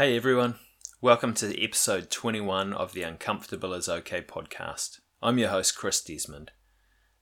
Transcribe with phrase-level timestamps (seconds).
[0.00, 0.54] Hey everyone,
[1.02, 5.00] welcome to episode 21 of the Uncomfortable is OK podcast.
[5.22, 6.52] I'm your host, Chris Desmond.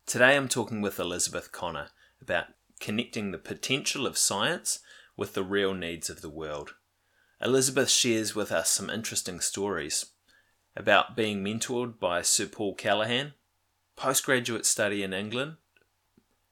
[0.07, 1.88] Today I'm talking with Elizabeth Connor
[2.22, 2.45] about
[2.79, 4.79] connecting the potential of science
[5.17, 6.75] with the real needs of the world.
[7.43, 10.06] Elizabeth shares with us some interesting stories
[10.76, 13.33] about being mentored by Sir Paul Callaghan,
[13.97, 15.56] postgraduate study in England,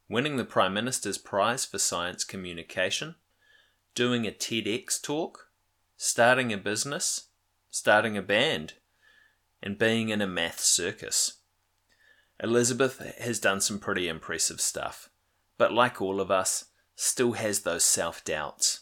[0.08, 3.14] winning the Prime Minister's Prize for Science Communication,
[3.94, 5.45] doing a TEDx talk,
[5.96, 7.28] starting a business,
[7.70, 8.74] starting a band,
[9.62, 11.34] and being in a math circus.
[12.42, 15.08] Elizabeth has done some pretty impressive stuff,
[15.56, 16.66] but like all of us,
[16.96, 18.80] still has those self doubts.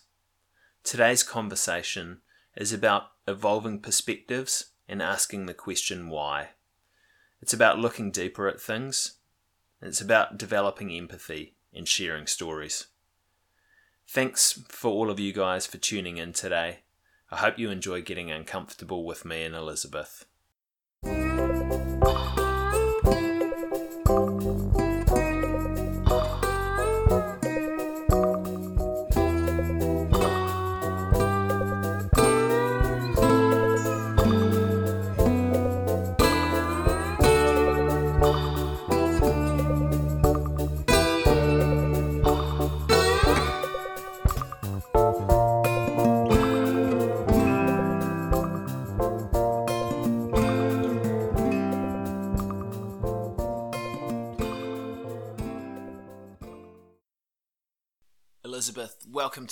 [0.82, 2.20] Today's conversation
[2.56, 6.50] is about evolving perspectives and asking the question why.
[7.42, 9.16] It's about looking deeper at things.
[9.82, 12.86] It's about developing empathy and sharing stories.
[14.06, 16.83] Thanks for all of you guys for tuning in today.
[17.34, 20.24] I hope you enjoy getting uncomfortable with me and Elizabeth.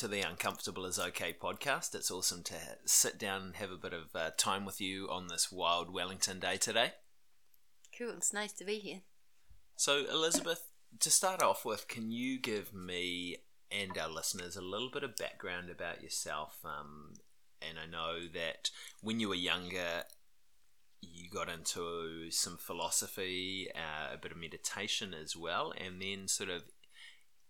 [0.03, 1.95] To the Uncomfortable is OK podcast.
[1.95, 5.29] It's awesome to sit down and have a bit of uh, time with you on
[5.29, 6.95] this wild Wellington day today.
[7.97, 9.03] Cool, it's nice to be here.
[9.77, 13.37] So, Elizabeth, to start off with, can you give me
[13.71, 16.59] and our listeners a little bit of background about yourself?
[16.65, 17.13] Um,
[17.61, 18.71] and I know that
[19.03, 20.03] when you were younger,
[21.01, 26.51] you got into some philosophy, uh, a bit of meditation as well, and then sort
[26.51, 26.63] of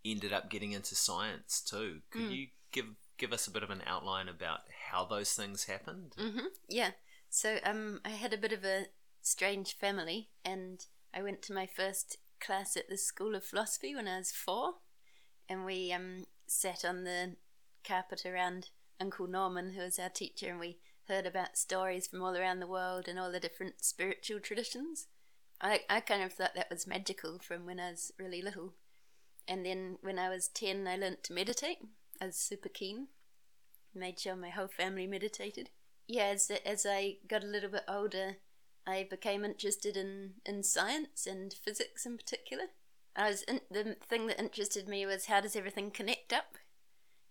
[0.04, 2.00] ended up getting into science too.
[2.10, 2.30] Could Mm.
[2.36, 2.86] you give
[3.18, 6.14] give us a bit of an outline about how those things happened?
[6.18, 6.92] hmm Yeah.
[7.30, 8.86] So um, I had a bit of a
[9.22, 14.08] strange family, and I went to my first class at the School of Philosophy when
[14.08, 14.74] I was four,
[15.48, 17.36] and we um sat on the
[17.84, 18.70] carpet around
[19.00, 22.66] Uncle Norman, who was our teacher, and we heard about stories from all around the
[22.66, 25.06] world and all the different spiritual traditions.
[25.60, 28.74] I I kind of thought that was magical from when I was really little.
[29.48, 31.78] And then when I was 10, I learnt to meditate.
[32.20, 33.08] I was super keen.
[33.94, 35.70] Made sure my whole family meditated.
[36.06, 38.36] Yeah, as, as I got a little bit older,
[38.86, 42.64] I became interested in, in science and physics in particular.
[43.14, 46.56] I was in, the thing that interested me was how does everything connect up,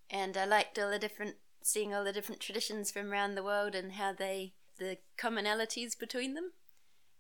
[0.10, 3.76] and I liked all the different seeing all the different traditions from around the world
[3.76, 6.52] and how they the commonalities between them.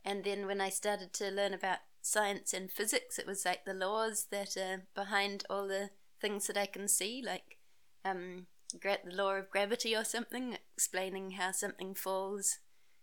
[0.03, 3.73] And then when I started to learn about science and physics, it was like the
[3.73, 7.57] laws that are behind all the things that I can see, like
[8.03, 12.59] um, the law of gravity or something, explaining how something falls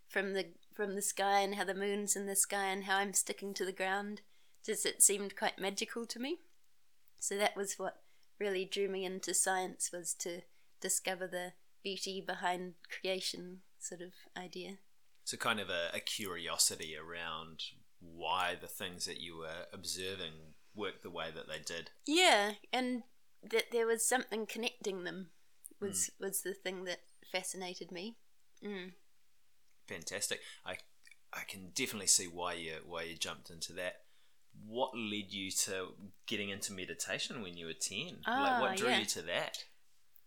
[0.09, 3.13] from the from the sky and how the moon's in the sky and how I'm
[3.13, 4.21] sticking to the ground.
[4.65, 6.39] Just it seemed quite magical to me.
[7.19, 8.03] So that was what
[8.39, 10.43] really drew me into science was to
[10.81, 14.79] discover the beauty behind creation sort of idea.
[15.25, 17.61] So kind of a, a curiosity around
[18.01, 21.91] why the things that you were observing worked the way that they did.
[22.07, 23.03] Yeah, and
[23.43, 25.29] that there was something connecting them
[25.81, 27.01] was was the thing that
[27.31, 28.17] fascinated me.
[28.65, 28.93] Mm.
[29.87, 30.41] Fantastic.
[30.65, 30.77] I
[31.33, 34.03] I can definitely see why you why you jumped into that.
[34.67, 35.89] What led you to
[36.27, 38.07] getting into meditation when you were ten?
[38.07, 39.01] like Ah, what drew yeah.
[39.01, 39.65] you to that?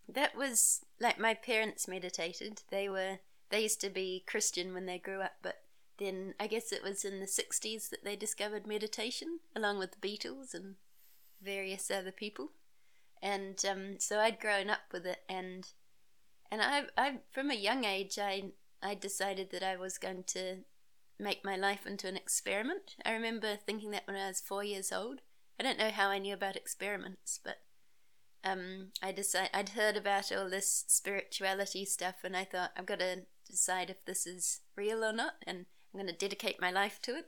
[0.08, 2.62] That was like my parents meditated.
[2.70, 5.56] They were they used to be Christian when they grew up, but
[6.02, 10.08] then I guess it was in the sixties that they discovered meditation, along with the
[10.08, 10.76] Beatles and
[11.42, 12.50] various other people.
[13.22, 15.68] And um, so I'd grown up with it, and
[16.52, 20.64] and I I from a young age I I decided that I was going to
[21.20, 22.96] make my life into an experiment.
[23.06, 25.22] I remember thinking that when I was four years old.
[25.60, 27.58] I don't know how I knew about experiments, but
[28.44, 33.00] um, I decided I'd heard about all this spirituality stuff, and I thought I've got
[33.00, 37.00] to decide if this is real or not, and I'm going to dedicate my life
[37.04, 37.26] to it.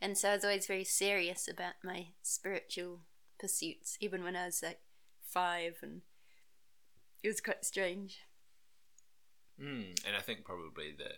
[0.00, 3.00] And so I was always very serious about my spiritual
[3.38, 4.80] pursuits, even when I was like
[5.22, 6.02] five, and
[7.22, 8.18] it was quite strange.
[9.60, 11.10] Mm, and I think probably the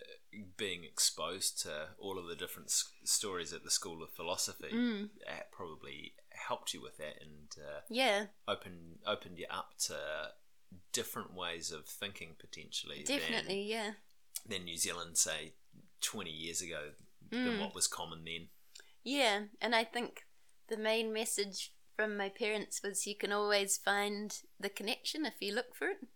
[0.59, 5.09] being exposed to all of the different s- stories at the School of Philosophy Mm.
[5.50, 10.32] probably helped you with that and uh, Yeah, opened opened you up to
[10.93, 13.05] different ways of thinking potentially.
[13.05, 13.93] Definitely, yeah.
[14.44, 15.55] Than, than New Zealand, say,
[16.00, 16.93] 20 years ago,
[17.31, 17.44] Mm.
[17.44, 18.48] than what was common then.
[19.02, 20.26] Yeah, and I think
[20.69, 25.52] the main message from my parents was you can always find the connection if you
[25.52, 26.06] look for it.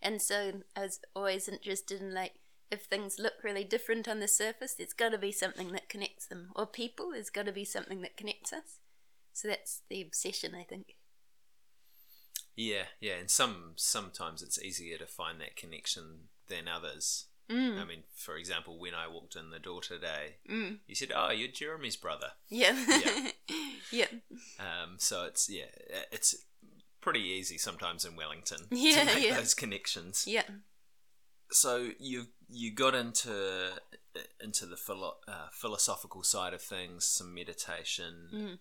[0.00, 2.34] And so I was always interested in like
[2.70, 6.26] if things look really different on the surface, there's got to be something that connects
[6.26, 8.80] them, or people, there's got to be something that connects us.
[9.32, 10.96] So that's the obsession, I think.
[12.56, 17.26] Yeah, yeah, and some sometimes it's easier to find that connection than others.
[17.50, 17.78] Mm.
[17.80, 20.78] I mean, for example, when I walked in the door today, Mm.
[20.86, 22.74] you said, "Oh, you're Jeremy's brother." Yeah.
[22.88, 23.30] Yeah.
[23.90, 24.06] yeah.
[24.58, 25.66] Um, so it's yeah,
[26.10, 26.34] it's
[27.00, 29.36] pretty easy sometimes in Wellington Yeah, to make yeah.
[29.36, 30.24] those connections.
[30.26, 30.44] Yeah.
[31.50, 33.72] So you you got into
[34.40, 38.58] into the philo- uh, philosophical side of things, some meditation Mm.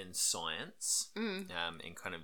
[0.00, 1.50] and science, Mm.
[1.50, 2.22] um, and kind of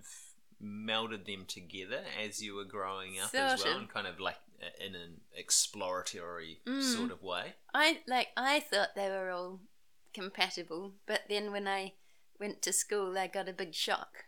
[0.63, 3.81] melded them together as you were growing up Sort as well, of.
[3.81, 4.39] and kind of like
[4.85, 6.83] in an exploratory Mm.
[6.83, 7.55] sort of way.
[7.73, 9.61] I like I thought they were all
[10.13, 11.95] compatible, but then when I
[12.39, 14.27] went to school, I got a big shock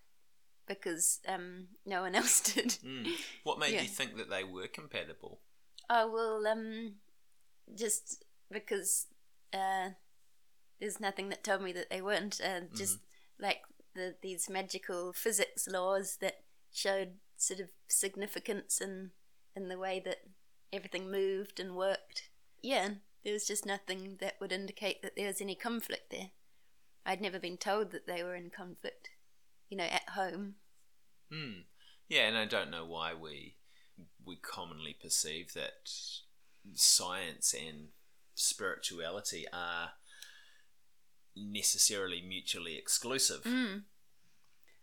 [0.67, 2.79] because um, no one else did.
[2.85, 3.09] Mm.
[3.45, 3.83] What made Yeah.
[3.83, 5.41] you think that they were compatible?
[5.89, 6.95] Oh well, um,
[7.75, 9.07] just because
[9.53, 9.91] uh,
[10.81, 12.41] there's nothing that told me that they weren't.
[12.45, 12.99] Uh, just
[13.39, 13.63] like
[13.95, 16.43] the these magical physics laws that
[16.73, 19.11] showed sort of significance in
[19.57, 20.19] in the way that
[20.73, 22.29] everything moved and worked.
[22.63, 22.91] Yeah,
[23.25, 26.31] there was just nothing that would indicate that there was any conflict there.
[27.05, 29.11] I'd never been told that they were in conflict,
[29.69, 30.57] you know, at home.
[31.33, 31.61] Hmm.
[32.09, 33.57] Yeah, and I don't know why we
[34.25, 35.89] we commonly perceive that
[36.75, 37.89] science and
[38.35, 39.91] spirituality are
[41.35, 43.43] necessarily mutually exclusive.
[43.45, 43.83] Mm.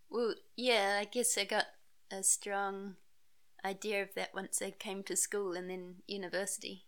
[0.10, 1.66] Well, yeah, I guess I got
[2.12, 2.96] a strong
[3.66, 6.86] idea of that once I came to school and then university.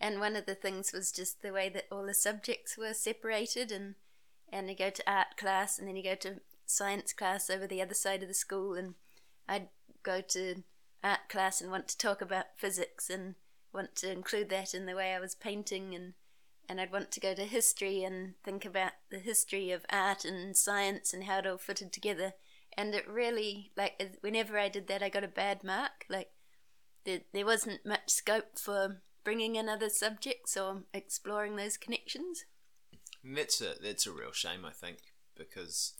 [0.00, 3.72] And one of the things was just the way that all the subjects were separated
[3.72, 3.94] and
[4.52, 7.82] and you go to art class and then you go to science class over the
[7.82, 8.94] other side of the school and
[9.48, 9.68] I'd
[10.02, 10.62] go to
[11.02, 13.34] art class and want to talk about physics and
[13.72, 16.14] want to include that in the way I was painting and
[16.68, 20.56] and I'd want to go to history and think about the history of art and
[20.56, 22.32] science and how it all fitted together.
[22.76, 26.04] And it really, like, whenever I did that, I got a bad mark.
[26.10, 26.28] Like,
[27.04, 32.44] there, there wasn't much scope for bringing in other subjects or exploring those connections.
[33.24, 34.98] And that's a that's a real shame, I think,
[35.36, 35.94] because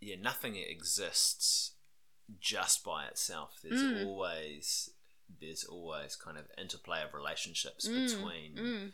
[0.00, 1.72] yeah, nothing exists
[2.40, 3.60] just by itself.
[3.62, 4.04] There's Mm.
[4.04, 4.90] always
[5.40, 8.92] there's always kind of interplay of relationships Mm, between Mm.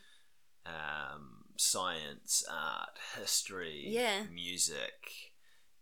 [0.67, 4.25] um, science, art, history, Yeah.
[4.25, 5.33] music,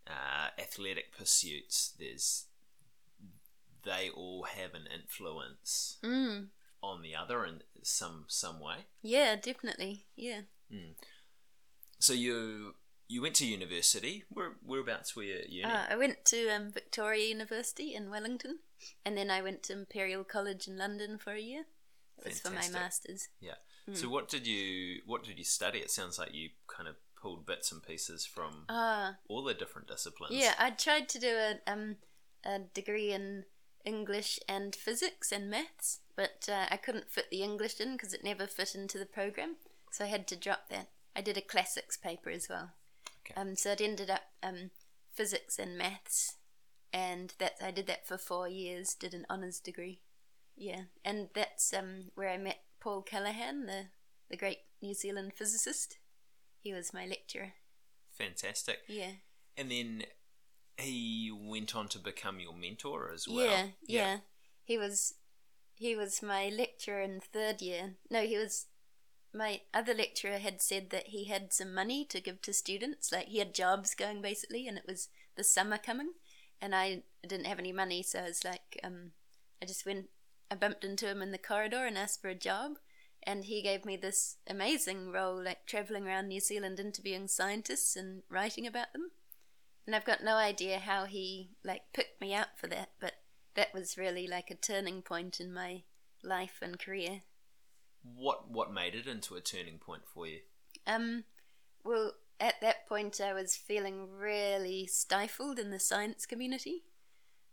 [0.09, 1.93] uh, athletic pursuits.
[1.99, 2.45] There's
[3.83, 6.47] they all have an influence Mm.
[6.81, 8.85] on the other in some some way.
[9.01, 10.05] Yeah, definitely.
[10.15, 10.41] Yeah.
[11.99, 12.75] So you
[13.07, 14.23] you went to university.
[14.29, 15.63] Where whereabouts were you at uni?
[15.71, 18.59] Uh, I went to um, Victoria University in Wellington,
[19.05, 21.65] and then I went to Imperial College in London for a year.
[22.19, 23.29] It was for my masters.
[23.39, 23.55] yeah.
[23.85, 23.93] Hmm.
[23.93, 25.79] So what did you what did you study?
[25.79, 29.87] It sounds like you kind of pulled bits and pieces from Ah, all the different
[29.87, 30.33] disciplines.
[30.35, 31.97] Yeah, I tried to do a um
[32.45, 33.45] a degree in
[33.83, 38.23] English and physics and maths, but uh, I couldn't fit the English in because it
[38.23, 39.55] never fit into the program,
[39.91, 40.89] so I had to drop that.
[41.15, 42.71] I did a classics paper as well.
[43.25, 43.39] Okay.
[43.39, 44.71] Um, so it ended up um
[45.13, 46.35] physics and maths,
[46.93, 48.93] and that I did that for four years.
[48.93, 50.01] Did an honors degree.
[50.55, 53.85] Yeah, and that's um where I met Paul Callaghan, the
[54.29, 55.97] the great New Zealand physicist.
[56.61, 57.53] He was my lecturer.
[58.17, 58.79] Fantastic.
[58.87, 59.11] Yeah.
[59.55, 60.03] And then
[60.77, 63.45] he went on to become your mentor as well.
[63.45, 64.17] Yeah, yeah,
[64.63, 65.15] He was
[65.75, 67.95] he was my lecturer in third year.
[68.09, 68.65] No, he was
[69.33, 73.27] my other lecturer had said that he had some money to give to students, like
[73.27, 76.13] he had jobs going basically, and it was the summer coming,
[76.61, 79.11] and I didn't have any money, so I was like, um,
[79.61, 80.07] I just went,
[80.49, 82.77] I bumped into him in the corridor and asked for a job,
[83.27, 88.23] and he gave me this amazing role, like traveling around New Zealand interviewing scientists and
[88.29, 89.11] writing about them.
[89.85, 93.13] And I've got no idea how he like picked me out for that, but
[93.55, 95.83] that was really like a turning point in my
[96.23, 97.21] life and career.
[98.01, 100.39] What what made it into a turning point for you?
[100.85, 101.25] Um,
[101.83, 106.83] well, at that point, I was feeling really stifled in the science community,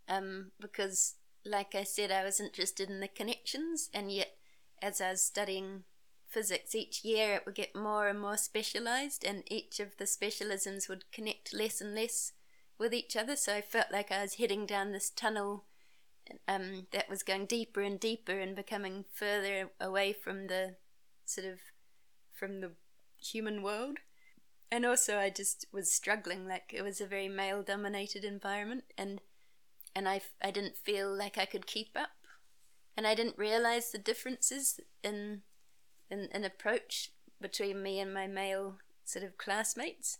[0.08, 1.14] um, because,
[1.44, 4.36] like I said, I was interested in the connections, and yet,
[4.84, 5.84] as I was studying
[6.28, 10.88] physics each year, it would get more and more specialized, and each of the specialisms
[10.88, 12.32] would connect less and less
[12.78, 13.36] with each other.
[13.36, 15.64] So I felt like I was heading down this tunnel,
[16.48, 20.76] um, that was going deeper and deeper and becoming further away from the
[21.24, 21.58] sort of
[22.32, 22.72] from the
[23.16, 23.98] human world.
[24.72, 26.48] And also, I just was struggling.
[26.48, 29.20] Like it was a very male-dominated environment, and
[29.94, 32.10] and I I didn't feel like I could keep up,
[32.96, 35.42] and I didn't realize the differences in
[36.10, 37.10] in, in approach
[37.40, 40.18] between me and my male sort of classmates.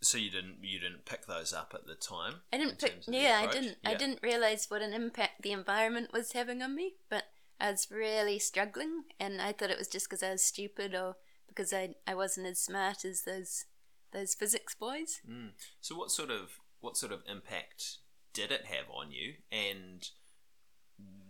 [0.00, 2.40] So you didn't you didn't pick those up at the time.
[2.52, 2.94] I didn't pick.
[3.06, 3.76] Yeah, I didn't.
[3.82, 3.90] Yeah.
[3.90, 6.94] I didn't realize what an impact the environment was having on me.
[7.08, 7.24] But
[7.60, 11.16] I was really struggling, and I thought it was just because I was stupid or
[11.46, 13.66] because I I wasn't as smart as those
[14.12, 15.20] those physics boys.
[15.28, 15.50] Mm.
[15.80, 17.98] So what sort of what sort of impact
[18.32, 20.08] did it have on you, and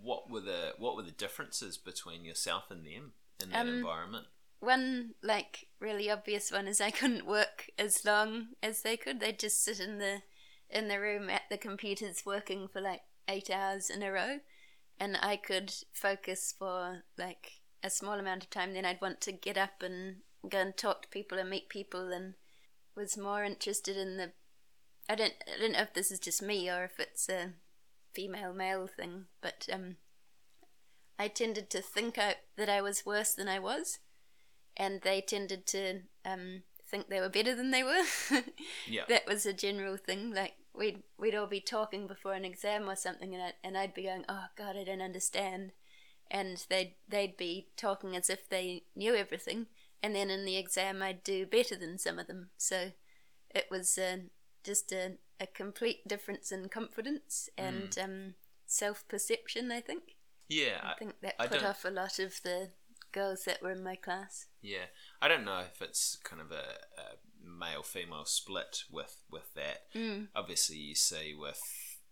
[0.03, 4.27] what were the what were the differences between yourself and them in that um, environment?
[4.63, 9.21] one like really obvious one is I couldn't work as long as they could.
[9.21, 10.23] They'd just sit in the
[10.71, 14.39] in the room at the computers working for like eight hours in a row,
[14.99, 18.73] and I could focus for like a small amount of time.
[18.73, 20.19] Then I'd want to get up and
[20.49, 22.35] go and talk to people and meet people, and
[22.97, 24.33] was more interested in the.
[25.09, 27.55] I don't I don't know if this is just me or if it's a
[28.12, 29.97] female male thing, but um,
[31.19, 33.99] I tended to think I, that I was worse than I was
[34.76, 38.02] and they tended to um, think they were better than they were.
[38.88, 40.33] yeah, that was a general thing.
[40.35, 43.95] Like we'd we'd all be talking before an exam or something, and I, and I'd
[43.95, 45.73] be going, "Oh God, I don't understand,"
[46.31, 49.66] and they'd they'd be talking as if they knew everything,
[50.02, 52.50] and then in the exam I'd do better than some of them.
[52.57, 52.92] So
[53.50, 54.19] it was uh,
[54.64, 58.05] just a a complete difference in confidence and mm.
[58.05, 58.35] um,
[58.67, 59.71] self perception.
[59.71, 60.03] I think.
[60.49, 62.71] Yeah, I think that put off a lot of the
[63.12, 64.47] girls that were in my class.
[64.61, 64.87] Yeah,
[65.21, 69.93] I don't know if it's kind of a, a male female split with with that.
[69.95, 70.29] Mm.
[70.35, 71.61] Obviously, you see with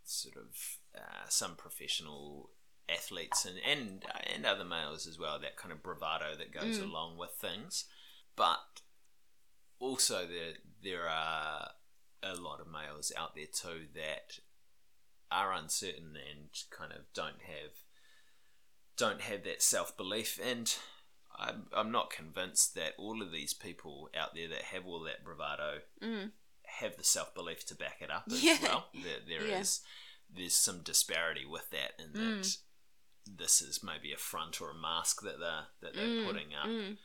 [0.05, 2.51] sort of uh, some professional
[2.89, 6.85] athletes and and and other males as well that kind of bravado that goes mm.
[6.85, 7.85] along with things,
[8.37, 8.83] but
[9.79, 11.71] also there there are
[12.23, 14.39] a lot of males out there too that
[15.31, 17.73] are uncertain and kind of don't have
[18.97, 20.75] don't have that self belief, and
[21.39, 25.25] I'm, I'm not convinced that all of these people out there that have all that
[25.25, 26.31] bravado mm.
[26.81, 28.59] have the self belief to back it up as yeah.
[28.63, 28.87] well.
[28.93, 29.61] There, there yeah.
[29.61, 29.81] is,
[30.35, 32.57] there's some disparity with that, in that mm.
[33.27, 36.27] this is maybe a front or a mask that they're that they're mm.
[36.27, 36.99] putting up, mm.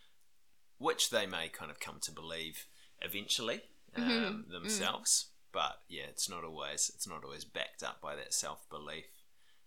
[0.78, 2.66] which they may kind of come to believe
[3.02, 3.62] eventually
[3.96, 4.26] mm-hmm.
[4.26, 4.52] um, mm.
[4.52, 5.28] themselves.
[5.52, 9.06] But yeah, it's not always it's not always backed up by that self belief.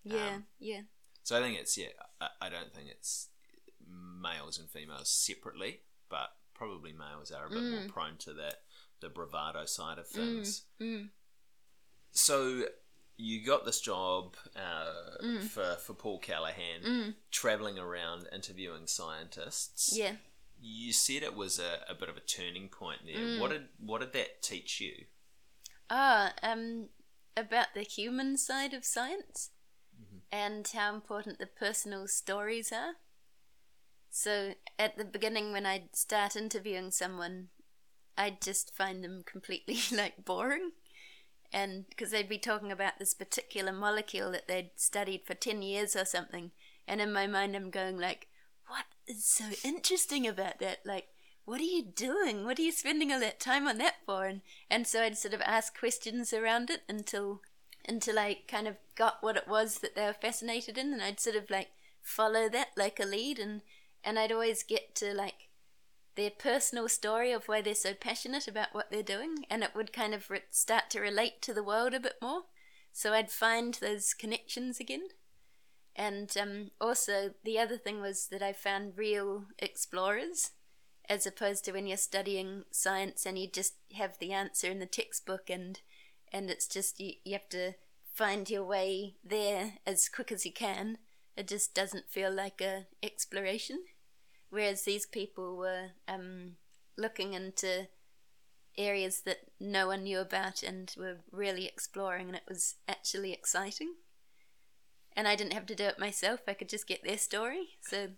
[0.04, 0.80] Yeah, um, yeah.
[1.22, 1.88] So I think it's yeah.
[2.20, 3.28] I, I don't think it's
[4.20, 7.70] males and females separately, but probably males are a bit mm.
[7.70, 8.56] more prone to that
[9.00, 10.62] the bravado side of mm, things.
[10.80, 10.86] Mm.
[10.86, 11.08] Mm.
[12.12, 12.64] So
[13.16, 15.42] you got this job uh, mm.
[15.42, 17.14] for for Paul Callaghan, mm.
[17.30, 19.96] traveling around interviewing scientists.
[19.96, 20.12] Yeah.
[20.60, 23.40] You said it was a, a bit of a turning point there.
[23.40, 25.04] What did what did that teach you?
[25.90, 26.88] Ah, um,
[27.36, 29.50] about the human side of science
[30.30, 32.94] and how important the personal stories are.
[34.10, 37.48] So at the beginning, when I'd start interviewing someone,
[38.16, 40.72] I'd just find them completely like boring.
[41.52, 45.96] And because they'd be talking about this particular molecule that they'd studied for 10 years
[45.96, 46.50] or something.
[46.86, 48.28] And in my mind, I'm going like,
[48.68, 50.80] what is so interesting about that?
[50.84, 51.08] Like,
[51.44, 52.44] what are you doing?
[52.44, 54.26] What are you spending all that time on that for?
[54.26, 57.40] And, and so I'd sort of ask questions around it until
[57.86, 61.20] until I kind of got what it was that they were fascinated in, and I'd
[61.20, 61.68] sort of like
[62.02, 63.62] follow that like a lead, and
[64.04, 65.48] and I'd always get to like
[66.14, 69.92] their personal story of why they're so passionate about what they're doing, and it would
[69.92, 72.42] kind of re- start to relate to the world a bit more.
[72.92, 75.08] So I'd find those connections again.
[75.98, 80.52] And um, also, the other thing was that I found real explorers,
[81.08, 84.86] as opposed to when you're studying science and you just have the answer in the
[84.86, 85.80] textbook and
[86.30, 87.72] and it's just you, you have to
[88.14, 90.98] find your way there as quick as you can.
[91.36, 93.80] It just doesn't feel like a exploration.
[94.50, 96.56] Whereas these people were um,
[96.96, 97.88] looking into
[98.76, 103.94] areas that no one knew about and were really exploring, and it was actually exciting.
[105.18, 107.70] And I didn't have to do it myself, I could just get their story.
[107.80, 108.10] So,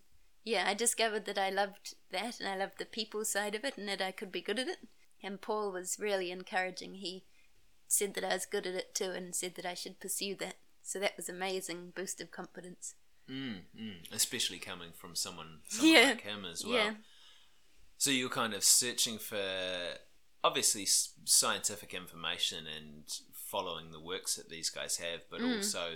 [0.45, 3.79] yeah, I discovered that I loved that and I loved the people side of it
[3.79, 4.87] and that I could be good at it.
[5.23, 6.97] And Paul was really encouraging.
[6.97, 7.25] He
[7.89, 10.57] said that I was good at it too and said that I should pursue that.
[10.83, 12.97] So that was amazing boost of confidence.
[13.31, 14.13] Mm, mm.
[14.13, 16.09] Especially coming from someone, someone yeah.
[16.09, 16.75] like him as well.
[16.75, 16.91] Yeah.
[17.97, 19.41] So you're kind of searching for
[20.45, 20.87] obviously
[21.25, 25.57] scientific information and following the works that these guys have, but mm.
[25.57, 25.89] also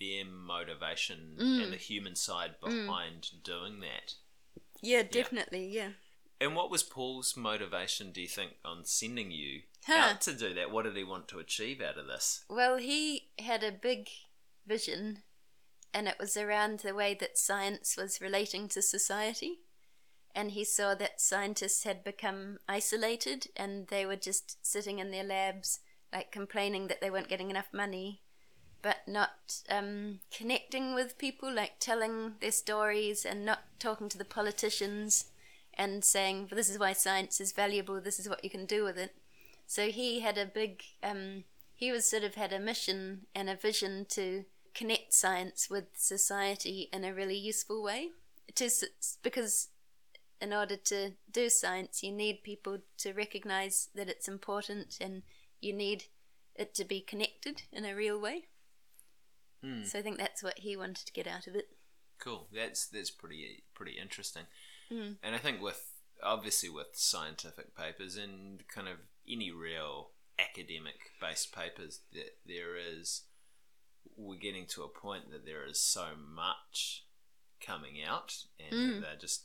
[0.00, 1.62] their motivation Mm.
[1.64, 4.14] and the human side behind doing that.
[4.80, 5.66] Yeah, definitely.
[5.68, 5.90] Yeah.
[6.40, 9.92] And what was Paul's motivation, do you think, on sending you Huh.
[9.94, 10.70] out to do that?
[10.70, 12.44] What did he want to achieve out of this?
[12.48, 14.08] Well, he had a big
[14.66, 15.22] vision,
[15.92, 19.60] and it was around the way that science was relating to society.
[20.34, 25.24] And he saw that scientists had become isolated and they were just sitting in their
[25.24, 25.80] labs,
[26.12, 28.22] like complaining that they weren't getting enough money,
[28.82, 34.24] but not um, connecting with people, like telling their stories and not talking to the
[34.24, 35.26] politicians
[35.74, 38.98] and saying, this is why science is valuable, this is what you can do with
[38.98, 39.14] it.
[39.66, 41.44] So he had a big, um,
[41.74, 44.44] he was sort of had a mission and a vision to
[44.74, 48.10] connect science with society in a really useful way.
[48.56, 48.68] To,
[49.22, 49.68] because
[50.40, 55.22] in order to do science, you need people to recognize that it's important and
[55.60, 56.04] you need
[56.56, 58.46] it to be connected in a real way.
[59.62, 59.84] Hmm.
[59.84, 61.68] So I think that's what he wanted to get out of it.
[62.18, 62.48] Cool.
[62.54, 64.44] That's that's pretty pretty interesting.
[64.90, 65.16] Mm.
[65.22, 68.96] And I think with obviously with scientific papers and kind of
[69.28, 73.22] any real academic based papers that there is
[74.16, 77.04] we're getting to a point that there is so much
[77.64, 79.00] coming out and Mm.
[79.02, 79.44] they're just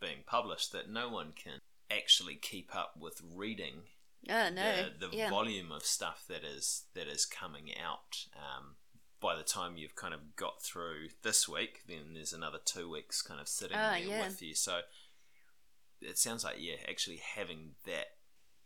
[0.00, 3.82] being published that no one can actually keep up with reading
[4.28, 4.88] Oh no!
[4.98, 5.30] the, the yeah.
[5.30, 8.26] volume of stuff that is that is coming out.
[8.36, 8.76] Um,
[9.22, 13.22] by the time you've kind of got through this week, then there's another two weeks
[13.22, 14.26] kind of sitting Ah, there yeah.
[14.26, 14.54] with you.
[14.54, 14.80] So
[16.00, 18.06] it sounds like yeah, actually having that,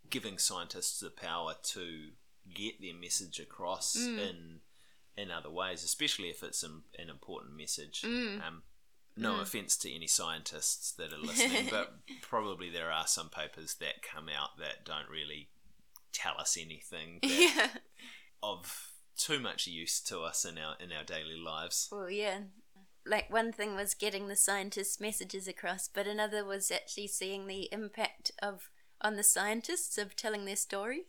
[0.08, 2.08] giving scientists the power to
[2.54, 4.18] get their message across Mm.
[4.30, 4.60] in
[5.18, 8.02] in other ways, especially if it's an, an important message.
[8.02, 8.46] Mm.
[8.46, 8.62] Um,
[9.16, 14.02] no offense to any scientists that are listening, but probably there are some papers that
[14.02, 15.48] come out that don't really
[16.12, 17.68] tell us anything that, yeah.
[18.42, 21.88] of too much use to us in our in our daily lives.
[21.90, 22.40] Well, yeah.
[23.04, 27.68] Like one thing was getting the scientists' messages across, but another was actually seeing the
[27.72, 28.70] impact of
[29.00, 31.06] on the scientists of telling their story.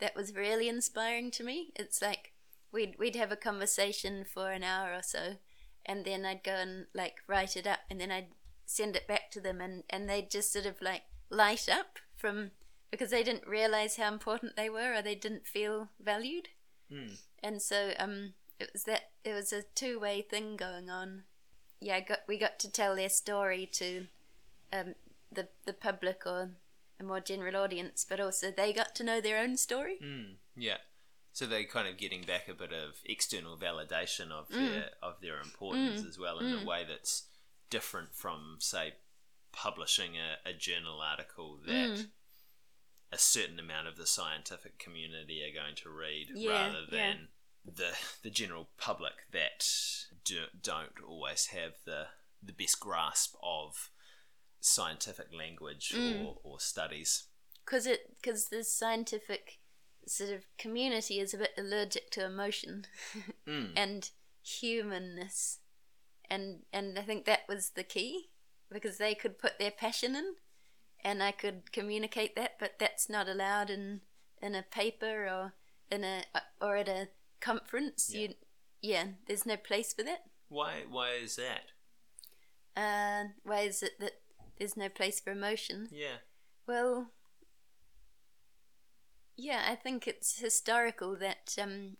[0.00, 1.72] That was really inspiring to me.
[1.76, 2.32] It's like
[2.72, 5.36] we'd we'd have a conversation for an hour or so,
[5.86, 8.28] and then I'd go and like write it up, and then I'd
[8.66, 12.50] send it back to them, and and they'd just sort of like light up from
[12.90, 16.48] because they didn't realize how important they were, or they didn't feel valued
[16.90, 17.14] Hmm.
[17.42, 21.22] And so um it was that it was a two way thing going on
[21.80, 24.06] yeah got we got to tell their story to
[24.72, 24.94] um
[25.32, 26.50] the the public or
[27.00, 30.78] a more general audience but also they got to know their own story Mm, yeah.
[31.32, 34.68] So they're kind of getting back a bit of external validation of Mm.
[34.68, 37.24] their of their importance as well in a way that's
[37.70, 38.94] different from say
[39.52, 42.06] publishing a, a journal article that Mm.
[43.12, 46.96] A certain amount of the scientific community are going to read Yeah, rather yeah.
[47.14, 47.28] than
[47.64, 47.92] the
[48.22, 49.66] the general public that
[50.24, 52.06] do, don't always have the
[52.42, 53.90] the best grasp of
[54.60, 56.24] scientific language Mm.
[56.26, 57.24] or, or studies.
[57.64, 59.58] because it because the scientific
[60.06, 62.86] sort of community is a bit allergic to emotion
[63.46, 63.72] Mm.
[63.76, 64.10] and
[64.42, 65.58] humanness
[66.30, 68.30] and and I think that was the key
[68.70, 70.34] because they could put their passion in
[71.04, 74.00] and I could communicate that but that's not allowed in
[74.42, 75.54] in a paper or
[75.90, 76.22] in a
[76.60, 77.08] or at a
[77.40, 78.20] conference Yeah.
[78.20, 78.34] you
[78.82, 81.72] yeah there's no place for that Why why is that?
[82.76, 84.20] uh why is it that
[84.58, 86.18] there's no place for emotion Yeah.
[86.66, 87.08] well
[89.36, 91.96] yeah I think it's historical that um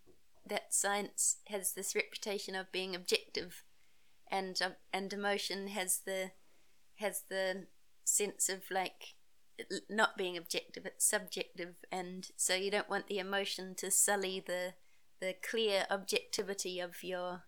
[0.47, 3.63] that science has this reputation of being objective
[4.31, 6.31] and uh, and emotion has the
[6.97, 7.67] has the
[8.09, 9.15] sense of like
[9.91, 14.75] not being objective it's subjective and so you don't want the emotion to sully the
[15.21, 17.43] the clear objectivity of your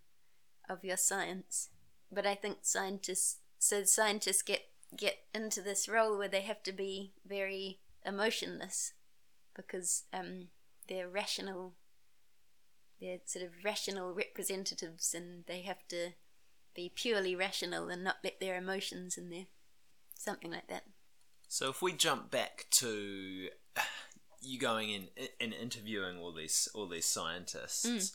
[0.69, 1.69] of your science.
[2.13, 4.63] But i think scientists so scientists get
[4.97, 8.95] get into this role where they have to be very emotionless
[9.55, 10.49] because um
[10.89, 11.75] they're rational
[13.01, 16.11] they're sort of rational representatives and they have to
[16.75, 19.47] be purely rational and not let their emotions in there
[20.21, 20.85] something like that
[21.49, 23.49] So if we jump back to
[24.41, 25.09] you going in
[25.41, 28.13] and interviewing all these all these scientists, Mm.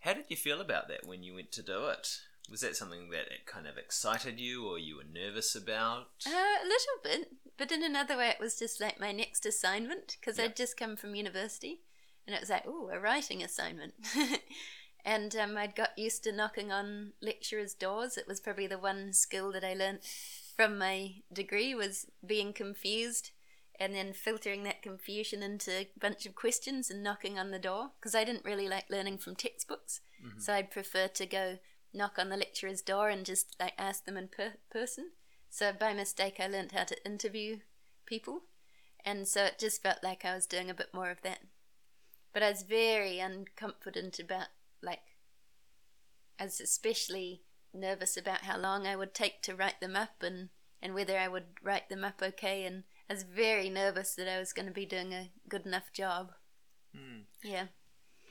[0.00, 2.20] how did you feel about that when you went to do it?
[2.50, 6.08] Was that something that it kind of excited you, or you were nervous about?
[6.26, 6.30] Uh,
[6.64, 10.38] a little bit, but in another way, it was just like my next assignment because
[10.38, 10.44] Yeah.
[10.46, 11.82] I'd just come from university,
[12.26, 13.94] and it was like, oh, a writing assignment.
[15.04, 18.16] and um, I'd got used to knocking on lecturers' doors.
[18.18, 20.00] It was probably the one skill that I learnt
[20.60, 23.30] from my degree was being confused
[23.78, 27.92] and then filtering that confusion into a bunch of questions and knocking on the door
[27.98, 30.02] because I didn't really like learning from textbooks.
[30.22, 30.38] Mm-hmm.
[30.38, 31.60] So I'd prefer to go
[31.94, 35.12] knock on the lecturer's door and just like ask them in per- person.
[35.48, 37.60] So by mistake, I learned how to interview
[38.04, 38.42] people,
[39.02, 41.38] and so it just felt like I was doing a bit more of that.
[42.34, 44.48] But I was very unconfident about
[44.82, 45.16] like,
[46.38, 47.44] I was especially
[47.74, 50.48] nervous about how long I would take to write them up and
[50.82, 52.64] and whether I would write them up okay.
[52.64, 55.92] And I was very nervous that I was going to be doing a good enough
[55.92, 56.32] job.
[56.96, 57.20] Hmm.
[57.42, 57.66] Yeah.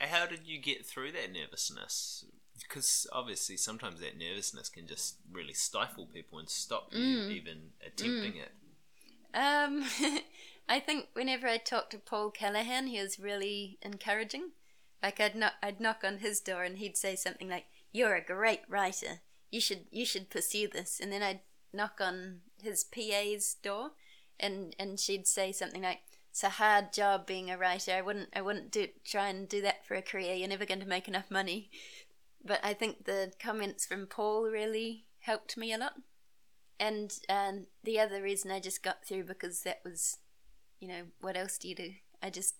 [0.00, 2.24] How did you get through that nervousness?
[2.58, 7.30] Because obviously, sometimes that nervousness can just really stifle people and stop you Mm.
[7.30, 8.50] even attempting it.
[9.32, 9.84] Um,
[10.68, 14.50] I think whenever I talked to Paul Callaghan, he was really encouraging.
[15.02, 18.24] Like I'd knock, I'd knock on his door and he'd say something like, "You're a
[18.24, 19.20] great writer.
[19.50, 21.40] You should, you should pursue this." And then I'd
[21.72, 23.92] knock on his PA's door,
[24.38, 27.92] and and she'd say something like, "It's a hard job being a writer.
[27.92, 30.34] I wouldn't, I wouldn't do try and do that for a career.
[30.34, 31.70] You're never going to make enough money."
[32.42, 35.92] But I think the comments from Paul really helped me a lot
[36.80, 40.16] and um, the other reason I just got through because that was,
[40.80, 41.90] you know, what else do you do?
[42.22, 42.54] I just,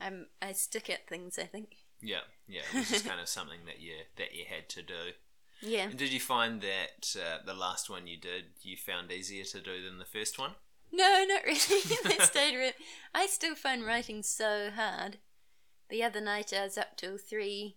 [0.00, 1.36] I'm, I stick at things.
[1.38, 1.78] I think.
[2.00, 2.60] Yeah, yeah.
[2.72, 5.12] It was just kind of something that you that you had to do.
[5.60, 5.88] Yeah.
[5.88, 9.60] And did you find that uh, the last one you did you found easier to
[9.60, 10.52] do than the first one?
[10.92, 11.58] No, not really.
[12.04, 12.56] I stayed.
[12.56, 12.72] Re-
[13.14, 15.18] I still find writing so hard.
[15.88, 17.76] The other night I was up till three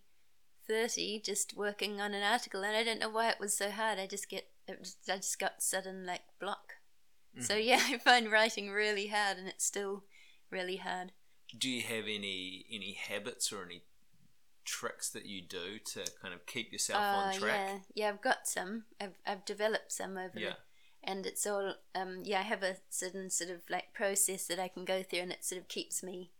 [0.66, 3.98] thirty just working on an article, and I don't know why it was so hard.
[3.98, 6.74] I just get, it was, I just got sudden like block.
[7.38, 10.04] So yeah, I find writing really hard, and it's still
[10.50, 11.12] really hard.
[11.56, 13.82] Do you have any any habits or any
[14.64, 17.60] tricks that you do to kind of keep yourself on Uh, track?
[17.68, 18.84] Yeah, yeah, I've got some.
[19.00, 20.50] I've I've developed some over Yeah.
[20.50, 20.56] the,
[21.10, 22.40] and it's all um yeah.
[22.40, 25.44] I have a certain sort of like process that I can go through, and it
[25.44, 26.32] sort of keeps me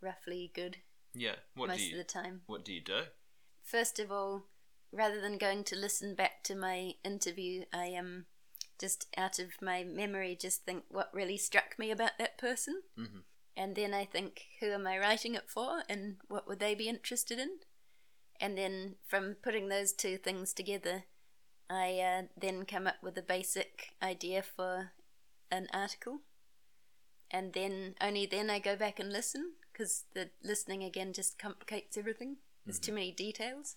[0.00, 0.78] roughly good
[1.14, 1.36] Yeah.
[1.54, 2.42] What most do of you the time.
[2.46, 3.02] What do you do?
[3.62, 4.44] First of all,
[4.92, 8.26] rather than going to listen back to my interview, I am um,
[8.78, 13.22] just out of my memory just think what really struck me about that person, Mhm.
[13.56, 16.88] And then I think who am I writing it for, and what would they be
[16.88, 17.58] interested in,
[18.40, 21.04] and then from putting those two things together,
[21.70, 24.90] I uh, then come up with a basic idea for
[25.50, 26.20] an article,
[27.30, 31.96] and then only then I go back and listen because the listening again just complicates
[31.96, 32.36] everything.
[32.64, 33.76] There's too many details.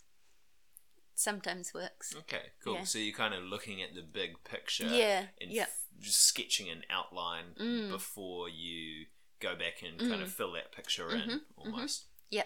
[1.15, 2.15] Sometimes works.
[2.15, 2.75] Okay, cool.
[2.75, 2.83] Yeah.
[2.83, 5.63] So you're kind of looking at the big picture, Yeah, and yeah.
[5.63, 7.89] f- just sketching an outline Mm.
[7.89, 9.07] before you
[9.39, 12.05] go back and kind of fill that picture in, Mhm, almost.
[12.29, 12.43] Yeah,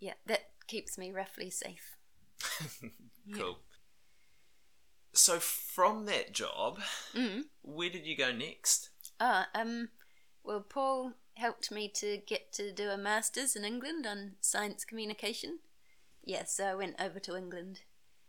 [0.00, 0.14] yeah.
[0.26, 1.96] That keeps me roughly safe.
[3.34, 3.58] Cool.
[5.12, 6.80] So from that job,
[7.14, 7.44] Mm.
[7.62, 8.90] where did you go next?
[9.18, 9.88] Ah, um,
[10.44, 15.58] well, Paul helped me to get to do a master's in England on science communication.
[16.22, 17.80] Yes, so I went over to England,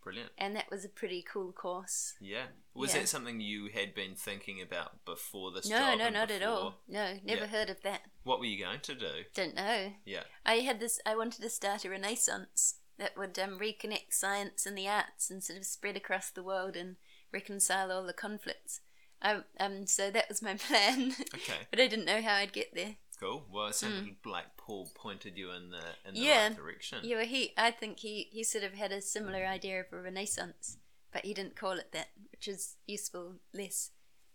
[0.07, 0.31] Brilliant.
[0.37, 2.13] and that was a pretty cool course.
[2.21, 2.47] Yeah.
[2.73, 3.01] Was Yeah.
[3.01, 5.99] that something you had been thinking about before this No, job?
[5.99, 6.75] no, not at all.
[6.87, 7.47] No, never Yeah.
[7.47, 8.01] heard of that.
[8.23, 9.25] What were you going to do?
[9.33, 9.93] Don't know.
[10.05, 10.23] Yeah.
[10.45, 10.99] I had this.
[11.05, 15.43] I wanted to start a renaissance that would um, reconnect science and the arts and
[15.43, 16.95] sort of spread across the world and
[17.31, 18.81] reconcile all the conflicts.
[19.21, 21.13] Um, um, so that was my plan.
[21.35, 21.67] Okay.
[21.71, 22.95] but I didn't know how I'd get there.
[23.19, 23.45] Cool.
[23.51, 26.23] Well, it sounded like Paul pointed you in the in the Mm.
[26.23, 26.47] Yeah.
[26.47, 26.99] right direction.
[27.03, 27.53] Yeah, well, he.
[27.57, 30.77] I think he he sort of had a similar idea of a renaissance,
[31.11, 33.39] but he didn't call it that, which is useful.
[33.53, 33.91] Less,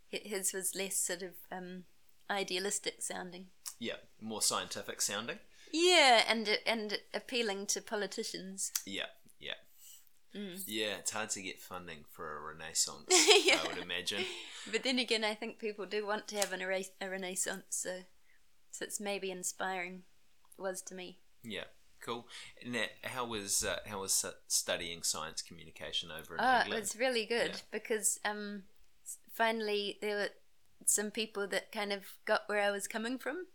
[0.09, 1.85] his was less sort of um,
[2.29, 3.47] idealistic sounding.
[3.79, 3.97] Yeah.
[4.21, 5.39] More scientific sounding.
[5.73, 8.73] Yeah, and and appealing to politicians.
[8.85, 9.07] Yeah.
[9.39, 9.55] Yeah.
[10.35, 10.63] Mm.
[10.67, 13.07] Yeah, it's hard to get funding for a renaissance.
[13.45, 13.61] Yeah.
[13.65, 14.25] I would imagine.
[14.71, 18.01] But then again, I think people do want to have an a renaissance, so
[18.73, 20.03] so it's maybe inspiring.
[20.59, 21.19] Was to me.
[21.45, 21.65] Yeah,
[22.05, 22.27] cool.
[22.67, 26.81] Now, how was uh, how was studying science communication over in Oh, it England?
[26.83, 27.61] was really good Yeah.
[27.71, 28.65] because um,
[29.33, 30.29] finally there were
[30.87, 33.47] some people that kind of got where I was coming from.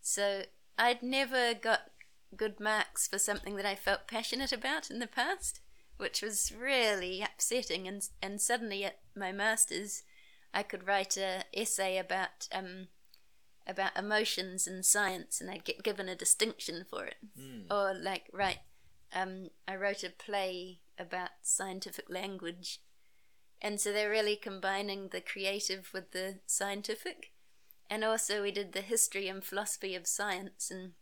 [0.00, 0.42] So
[0.78, 1.90] I'd never got
[2.36, 5.60] good marks for something that I felt passionate about in the past,
[5.96, 7.88] which was really upsetting.
[7.88, 10.02] And and suddenly at my masters,
[10.54, 12.88] I could write a essay about um,
[13.68, 17.16] about emotions and science, and I'd get given a distinction for it.
[17.70, 18.58] Or like right,
[19.14, 22.80] um, I wrote a play about scientific language,
[23.60, 27.32] and so they're really combining the creative with the scientific.
[27.90, 30.92] And also, we did the history and philosophy of science, and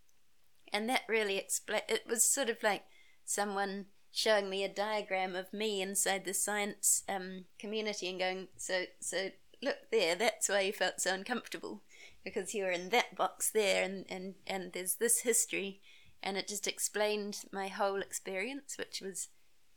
[0.72, 1.82] and that really explain.
[1.88, 2.84] It was sort of like
[3.24, 8.84] someone showing me a diagram of me inside the science um, community and going, so
[9.00, 9.30] so
[9.62, 10.14] look there.
[10.14, 11.82] That's why you felt so uncomfortable
[12.26, 15.80] because you were in that box there, and and and there's this history,
[16.22, 19.28] and it just explained my whole experience, which was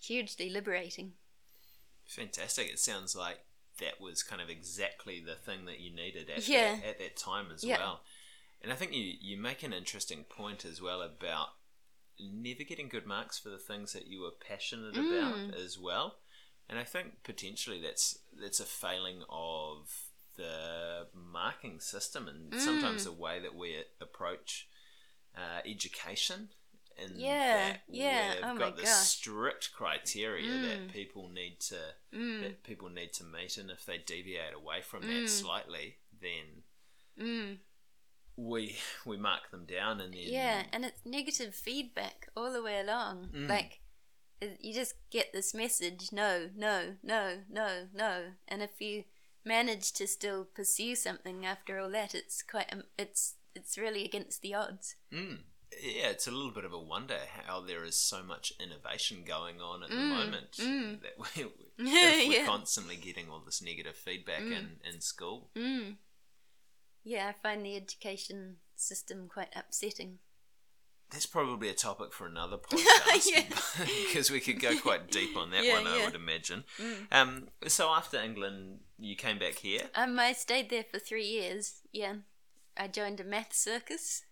[0.01, 1.13] hugely liberating.
[2.07, 2.67] Fantastic.
[2.69, 3.37] It sounds like
[3.79, 6.77] that was kind of exactly the thing that you needed at, Yeah.
[6.77, 7.77] that, at that time as Yeah.
[7.77, 8.01] well.
[8.61, 11.49] And I think you, you make an interesting point as well about
[12.19, 15.07] never getting good marks for the things that you were passionate Mm.
[15.07, 16.19] about as well.
[16.67, 20.08] And I think potentially that's that's a failing of
[20.39, 23.05] the marking system and sometimes Mm.
[23.05, 23.69] the way that we
[24.01, 24.67] approach
[25.35, 26.49] uh, education.
[26.97, 29.07] And Yeah, yeah, We've oh my got this gosh.
[29.07, 30.61] strict criteria Mm.
[30.67, 31.79] that people need to
[32.11, 35.29] Mm, that people need to meet, and if they deviate away from that Mm.
[35.29, 36.63] slightly, then
[37.17, 37.59] mm.
[38.35, 38.75] we
[39.05, 43.29] we mark them down, and then Yeah, and it's negative feedback all the way along.
[43.33, 43.47] Mm.
[43.47, 43.79] Like,
[44.59, 48.33] you just get this message no, no, no, no, no.
[48.47, 49.03] And if you
[49.45, 54.41] manage to still pursue something after all that, it's quite, um, it's, it's really against
[54.41, 54.95] the odds.
[55.13, 55.39] Mm.
[55.81, 59.61] yeah, it's a little bit of a wonder how there is so much innovation going
[59.61, 60.99] on at the Mm, moment mm.
[61.01, 61.45] that we,
[61.79, 62.45] we're yeah.
[62.45, 64.57] constantly getting all this negative feedback Mm.
[64.57, 65.49] in in school.
[65.55, 65.95] Mm.
[67.03, 70.19] Yeah, I find the education system quite upsetting.
[71.11, 75.63] That's probably a topic for another podcast because we could go quite deep on that
[75.65, 76.63] Yeah, one, I would imagine.
[76.79, 76.95] Mm.
[77.11, 79.89] Um, so after England, you came back here.
[79.95, 81.81] Um, I stayed there for three years.
[81.91, 82.15] Yeah,
[82.77, 84.23] I joined a math circus.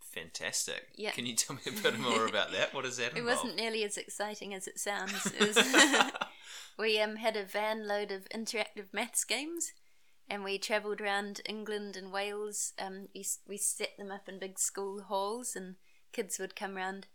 [0.00, 0.88] Fantastic.
[0.96, 1.10] Yeah.
[1.10, 2.74] Can you tell me a bit more about that?
[2.74, 5.26] What does that It wasn't nearly as exciting as it sounds.
[5.26, 6.12] It was
[6.78, 9.72] we um, had a van load of interactive maths games,
[10.28, 12.72] and we travelled around England and Wales.
[12.78, 15.76] Um, we we set them up in big school halls, and
[16.16, 17.06] kids would come round.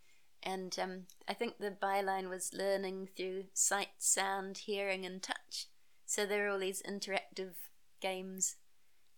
[0.43, 5.67] And um, I think the byline was learning through sight, sound, hearing, and touch.
[6.05, 7.53] So there were all these interactive
[8.01, 8.55] games,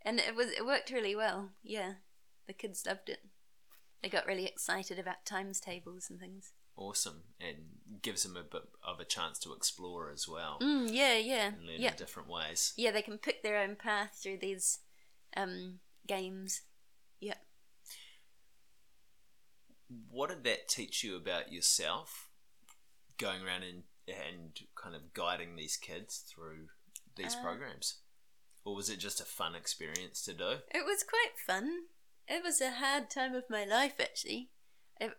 [0.06, 1.50] and it was it worked really well.
[1.64, 1.94] Yeah,
[2.46, 3.22] the kids loved it.
[4.02, 6.52] They got really excited about times tables and things.
[6.76, 7.58] awesome and
[8.02, 11.66] gives them a bit of a chance to explore as well Mm, yeah, yeah, and
[11.68, 12.74] learn yeah, in different ways.
[12.76, 12.92] yeah.
[12.92, 14.80] They can pick their own path through these
[15.38, 16.64] um, games.
[17.22, 17.40] Yeah.
[20.10, 22.30] What did that teach you about yourself
[23.18, 26.68] going around and, and kind of guiding these kids through
[27.16, 28.00] these Uh, programs?
[28.66, 30.60] Or was it just a fun experience to do?
[30.72, 31.88] It was quite fun.
[32.28, 34.50] It was a hard time of my life, actually.
[35.00, 35.18] It,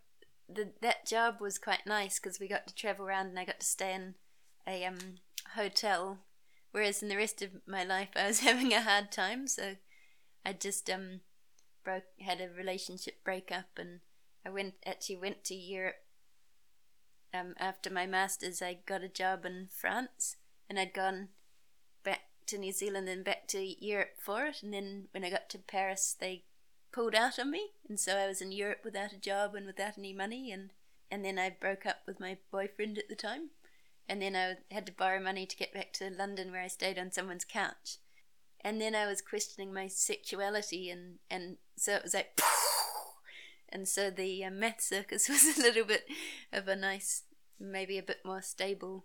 [0.48, 3.61] the, that job was quite nice because we got to travel around and I got
[3.61, 4.14] to stay in
[4.66, 5.16] a um,
[5.55, 6.20] hotel.
[6.72, 9.46] Whereas in the rest of my life, I was having a hard time.
[9.46, 9.77] So
[10.44, 11.20] I just um,
[11.85, 14.00] broke had a relationship breakup, and
[14.44, 15.96] I went actually went to Europe.
[17.33, 20.37] Um, after my masters, I got a job in France,
[20.68, 21.28] and I'd gone
[22.04, 24.62] back to New Zealand and back to Europe for it.
[24.62, 26.44] And then when I got to Paris, they
[26.92, 29.98] pulled out on me, and so I was in Europe without a job and without
[29.98, 30.52] any money.
[30.52, 30.70] And
[31.11, 33.50] and then I broke up with my boyfriend at the time,
[34.09, 36.98] and then I had to borrow money to get back to London, where I stayed
[36.98, 37.98] on someone's couch.
[38.61, 42.40] And then I was questioning my sexuality, and and so it was like.
[43.75, 46.05] And so the uh, math circus was a little bit
[46.53, 47.25] of a nice,
[47.61, 49.05] maybe a bit more stable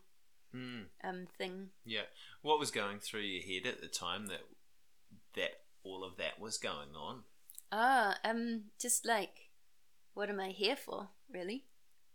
[0.55, 1.69] Mm, um, thing.
[1.85, 2.05] yeah.
[2.41, 4.41] What was going through your head at the time that
[5.35, 7.21] that all of that was going on?
[7.71, 9.49] Ah, um, just like,
[10.15, 11.65] what am I here for, really?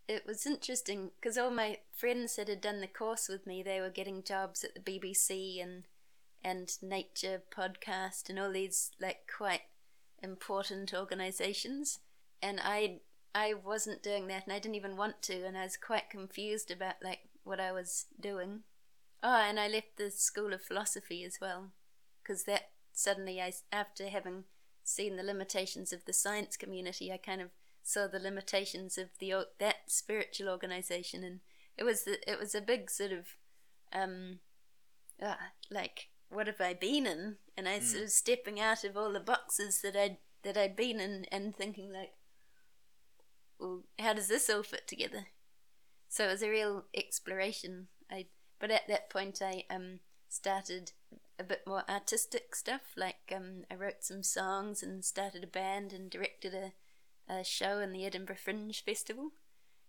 [0.09, 3.81] It was interesting because all my friends that had done the course with me, they
[3.81, 5.85] were getting jobs at the BBC and
[6.43, 9.63] and Nature podcast and all these like quite
[10.23, 12.01] important organisations,
[12.43, 13.01] and I
[13.35, 16.71] I wasn't doing that, and I didn't even want to, and I was quite confused
[16.71, 18.61] about like what I was doing.
[19.23, 21.73] Oh, and I left the School of Philosophy as well,
[22.23, 24.45] because that suddenly I after having
[24.83, 27.49] seen the limitations of the science community, I kind of
[27.83, 31.41] saw the limitations of the that spiritual organization, and
[31.77, 33.27] it was the, it was a big sort of
[33.93, 34.41] um,
[35.23, 35.35] uh,
[35.71, 37.37] like what have I been in?
[37.57, 41.01] And I sort of stepping out of all the boxes that I that I'd been
[41.01, 42.13] in, and thinking like,
[43.59, 45.27] well, how does this all fit together?
[46.09, 47.89] So it was a real exploration.
[48.11, 48.27] I
[48.61, 50.93] but at that point I um started
[51.39, 52.83] a bit more artistic stuff.
[52.97, 56.73] Like um, I wrote some songs and started a band and directed a,
[57.33, 59.31] a show in the Edinburgh Fringe Festival.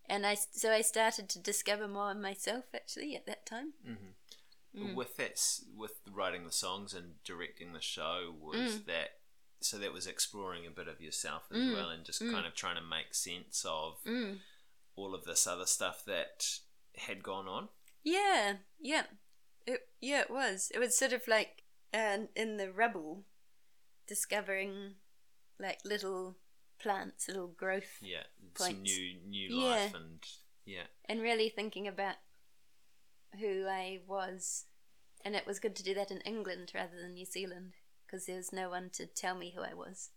[0.08, 3.73] And I so I started to discover more of myself actually at that time.
[3.88, 4.93] Mm-hmm.
[4.93, 5.41] With that,
[5.75, 8.86] with writing the songs and directing the show, was Mm.
[8.88, 9.10] that
[9.65, 12.32] so that was exploring a bit of yourself as Mm, well, and just mm.
[12.32, 14.39] kind of trying to make sense of Mm.
[14.95, 16.60] all of this other stuff that
[16.95, 17.69] had gone on.
[18.04, 19.04] Yeah, yeah,
[19.65, 20.71] it yeah it was.
[20.73, 23.25] It was sort of like uh, in the rubble,
[24.08, 24.95] discovering
[25.60, 26.38] like little
[26.80, 28.23] plants, little growth, Yeah,
[28.58, 28.91] some Points.
[28.91, 29.65] new new Yeah.
[29.69, 30.23] life and
[30.65, 32.15] yeah, and really thinking about
[33.39, 34.65] who I was.
[35.23, 37.73] And it was good to do that in England rather than New Zealand
[38.05, 40.09] because there was no one to tell me who I was.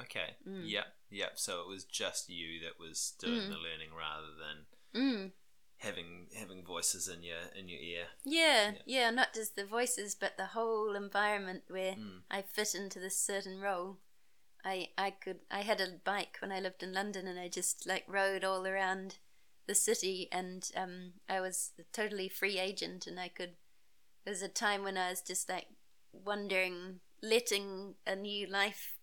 [0.00, 0.62] okay, Mm.
[0.68, 1.38] yep, yep.
[1.38, 3.48] So it was just you that was doing Mm.
[3.48, 5.32] the learning rather than Mm.
[5.78, 8.08] having having voices in your in your ear.
[8.24, 8.82] Yeah, Yeah.
[8.86, 12.22] yeah, not just the voices, but the whole environment where Mm.
[12.30, 13.98] I fit into this certain role.
[14.64, 17.86] I I could I had a bike when I lived in London, and I just
[17.86, 19.18] like rode all around
[19.66, 23.56] the city, and um, I was a totally free agent, and I could.
[24.24, 25.68] There was a time when I was just like
[26.12, 28.96] wondering, letting a new life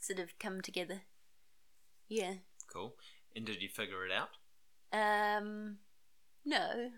[0.00, 1.02] sort of come together.
[2.08, 2.34] Yeah.
[2.72, 2.94] Cool.
[3.34, 4.30] And did you figure it out?
[4.92, 5.78] Um,
[6.44, 6.90] no.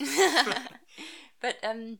[1.40, 1.98] but um,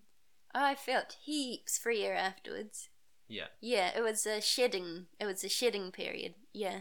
[0.55, 2.89] I felt heaps freer afterwards.
[3.29, 3.47] Yeah.
[3.61, 5.07] Yeah, it was a shedding.
[5.21, 6.35] It was a shedding period.
[6.53, 6.81] Yeah,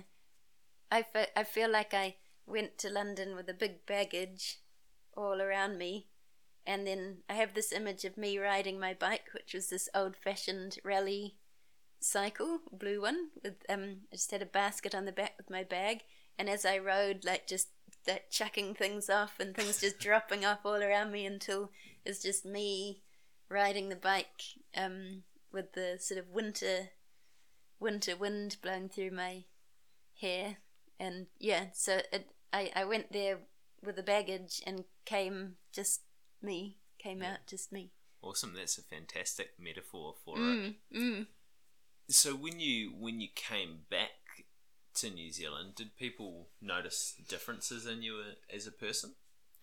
[0.92, 4.62] I fe- I feel like I went to London with a big baggage
[5.16, 6.08] all around me,
[6.68, 10.78] and then I have this image of me riding my bike, which was this old-fashioned
[10.84, 11.38] rally
[12.00, 15.64] cycle, blue one, with um, I just had a basket on the back with my
[15.64, 16.02] bag,
[16.38, 17.70] and as I rode, like just
[18.08, 21.72] like chucking things off and things just dropping off all around me until
[22.06, 23.02] it's just me
[23.50, 24.42] riding the bike
[24.76, 26.90] um, with the sort of winter
[27.80, 29.44] winter wind blowing through my
[30.20, 30.58] hair.
[31.00, 33.40] And yeah so it, I, I went there
[33.84, 36.02] with the baggage and came just
[36.42, 37.34] me came Yeah.
[37.34, 38.54] out just me Awesome.
[38.56, 40.42] That's a fantastic metaphor for it.
[40.42, 41.28] mm, mm.
[42.10, 44.46] So when you when you came back
[44.96, 48.20] to New Zealand, did people notice differences in you
[48.54, 49.14] as a person,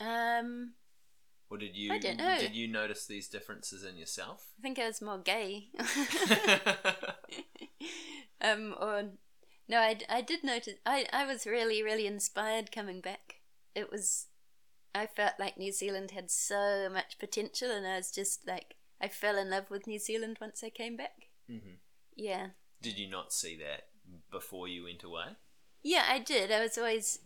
[0.00, 0.74] um
[1.50, 2.38] or did you I don't know.
[2.38, 4.52] did you notice these differences in yourself?
[4.58, 5.68] I think I was more gay
[8.40, 9.04] um or
[9.68, 13.36] no I, I did notice I, I was really really inspired coming back
[13.74, 14.26] it was
[14.94, 19.08] I felt like New Zealand had so much potential and I was just like I
[19.08, 21.76] fell in love with New Zealand once I came back hmm
[22.16, 22.48] yeah
[22.80, 23.88] Did you not see that
[24.30, 25.36] before you went away?
[25.82, 27.18] yeah I did I was always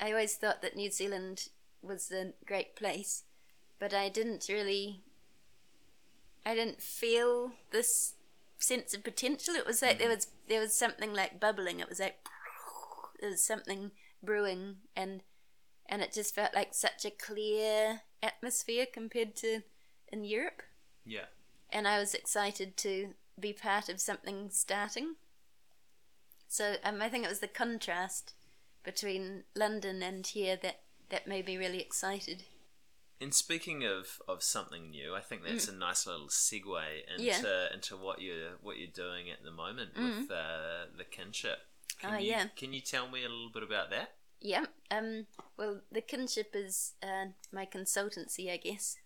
[0.00, 1.48] I always thought that New Zealand
[1.82, 3.22] was a great place
[3.78, 5.02] but I didn't really
[6.44, 8.14] I didn't feel this
[8.58, 9.54] sense of potential.
[9.54, 11.80] It was like there was there was something like bubbling.
[11.80, 12.16] It was like
[13.20, 13.90] there was something
[14.22, 15.22] brewing, and
[15.88, 19.62] and it just felt like such a clear atmosphere compared to
[20.12, 20.62] in Europe.
[21.04, 21.26] Yeah.
[21.70, 25.16] And I was excited to be part of something starting.
[26.48, 28.34] So um, I think it was the contrast
[28.84, 32.44] between London and here that that made me really excited.
[33.20, 37.42] And speaking of, of something new, I think that's a nice little segue into Mm.
[37.42, 37.72] Yeah.
[37.74, 40.20] into what you're what you're doing at the moment Mm.
[40.22, 41.58] with uh, the kinship.
[41.98, 42.48] Can Oh, you, yeah.
[42.56, 44.15] Can you tell me a little bit about that?
[44.40, 44.66] Yeah.
[44.90, 45.26] Um.
[45.56, 48.96] Well, the kinship is uh, my consultancy, I guess.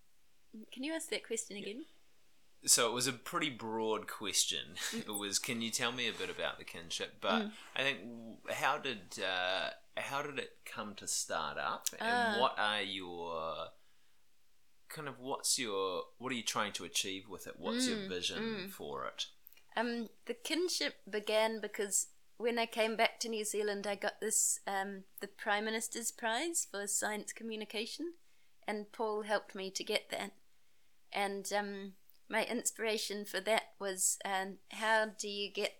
[0.72, 1.84] Can you ask that question again?
[2.66, 4.74] So it was a pretty broad question.
[4.92, 5.00] Mm.
[5.08, 7.14] It was, can you tell me a bit about the kinship?
[7.20, 7.98] But I think,
[8.50, 12.40] how did uh, how did it come to start up, and Ah.
[12.40, 13.68] what are your
[14.88, 17.54] kind of what's your what are you trying to achieve with it?
[17.58, 19.26] What's your Mm, vision for it?
[19.76, 20.08] Um.
[20.26, 22.08] The kinship began because
[22.40, 26.66] when I came back to New Zealand, I got this um the Prime Minister's Prize
[26.70, 28.14] for Science Communication,
[28.66, 30.32] and Paul helped me to get that.
[31.12, 31.92] And um,
[32.28, 35.74] my inspiration for that was um, how do you get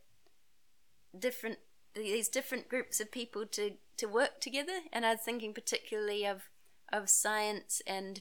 [1.18, 1.58] different
[1.94, 6.48] these different groups of people to to work together and i was thinking particularly of
[6.92, 8.20] of science and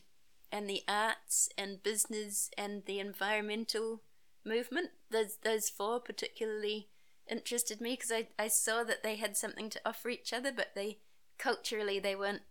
[0.52, 4.02] and the arts and business and the environmental
[4.44, 6.90] movement those those four particularly
[7.30, 10.70] interested me because I, I saw that they had something to offer each other but
[10.76, 10.98] they
[11.38, 12.42] culturally they weren't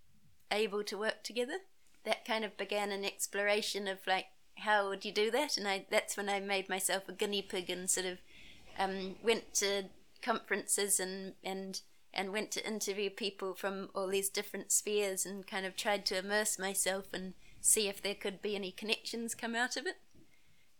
[0.50, 1.58] able to work together
[2.04, 4.26] that kind of began an exploration of like
[4.58, 7.70] how would you do that and I that's when I made myself a guinea pig
[7.70, 8.18] and sort of
[8.78, 9.84] um, went to
[10.22, 11.80] conferences and and
[12.14, 16.18] and went to interview people from all these different spheres and kind of tried to
[16.18, 19.96] immerse myself and see if there could be any connections come out of it.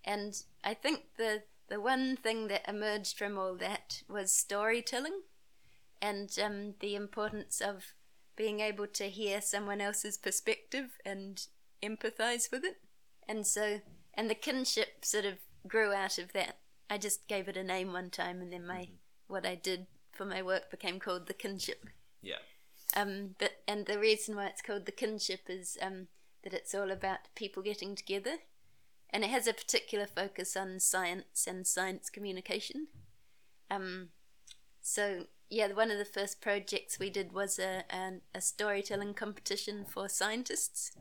[0.05, 5.23] And I think the the one thing that emerged from all that was storytelling
[6.01, 7.93] and um, the importance of
[8.37, 11.47] being able to hear someone else's perspective and
[11.83, 12.79] empathize with it.
[13.29, 13.81] And so,
[14.15, 16.59] and the kinship sort of grew out of that.
[16.89, 18.89] I just gave it a name one time, and then my
[19.27, 21.87] what I did for my work became called the kinship.
[22.23, 22.39] Yeah.
[22.97, 26.07] Um, but and the reason why it's called the kinship is um,
[26.45, 28.37] that it's all about people getting together,
[29.11, 32.89] and it has a particular focus on science and science communication.
[33.71, 34.09] Um,
[34.81, 39.85] so yeah, one of the first projects we did was a, a, a storytelling competition
[39.89, 40.93] for scientists,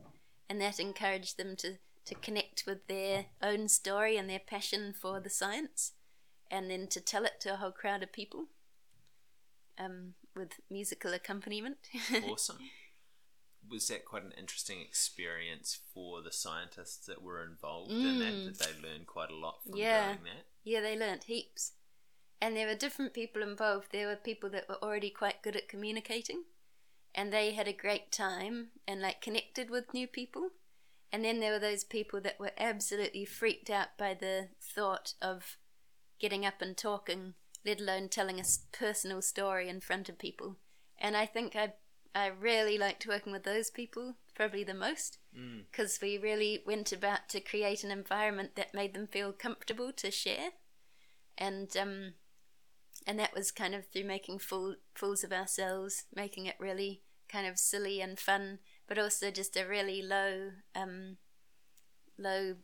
[0.48, 1.74] and that encouraged them to,
[2.06, 5.92] to connect with their own story and their passion for the science,
[6.50, 8.46] and then to tell it to a whole crowd of people
[9.78, 11.76] um, with musical accompaniment.
[12.28, 12.58] awesome.
[13.70, 18.34] Was that quite an interesting experience for the scientists that were involved in that?
[18.34, 18.44] Mm.
[18.44, 20.14] Did they learn quite a lot from Yeah.
[20.14, 20.46] doing that?
[20.64, 21.72] Yeah, they learnt heaps.
[22.40, 23.88] And there were different people involved.
[23.90, 26.44] There were people that were already quite good at communicating,
[27.14, 30.50] and they had a great time and like connected with new people.
[31.10, 35.56] And then there were those people that were absolutely freaked out by the thought of
[36.20, 40.56] getting up and talking, let alone telling a personal story in front of people.
[40.98, 41.72] And I think I
[42.18, 45.64] I really liked working with those people, probably the most Mm.
[45.70, 50.10] because we really went about to create an environment that made them feel comfortable to
[50.10, 50.50] share,
[51.36, 52.14] and um,
[53.06, 57.46] and that was kind of through making fool fools of ourselves, making it really kind
[57.46, 58.58] of silly and fun,
[58.88, 61.18] but also just a really low um,
[62.18, 62.56] low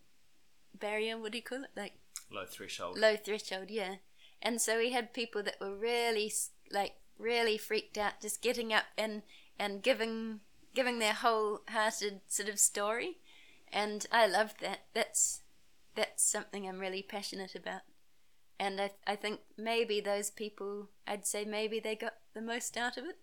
[0.74, 1.16] barrier.
[1.18, 1.70] What do you call it?
[1.76, 1.94] Like
[2.30, 2.98] Low threshold.
[2.98, 3.96] low threshold, yeah.
[4.42, 6.32] And so we had people that were really
[6.72, 9.22] like really freaked out, just getting up and
[9.59, 10.40] and giving
[10.74, 13.18] giving their wholehearted sort of story,
[13.72, 14.80] and I love that.
[14.94, 15.42] That's
[15.94, 17.82] that's something I'm really passionate about,
[18.59, 22.96] and I I think maybe those people, I'd say maybe they got the most out
[22.96, 23.18] of it.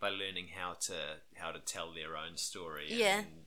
[0.00, 0.94] by learning how to
[1.36, 3.18] how to tell their own story Yeah.
[3.20, 3.44] and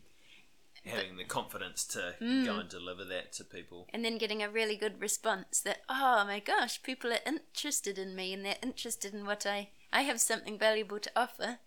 [0.86, 2.45] having the confidence to Mm.
[2.45, 3.88] go and deliver that to people.
[3.93, 8.15] and then getting a really good response that oh my gosh people are interested in
[8.15, 11.59] me and they're interested in what i i have something valuable to offer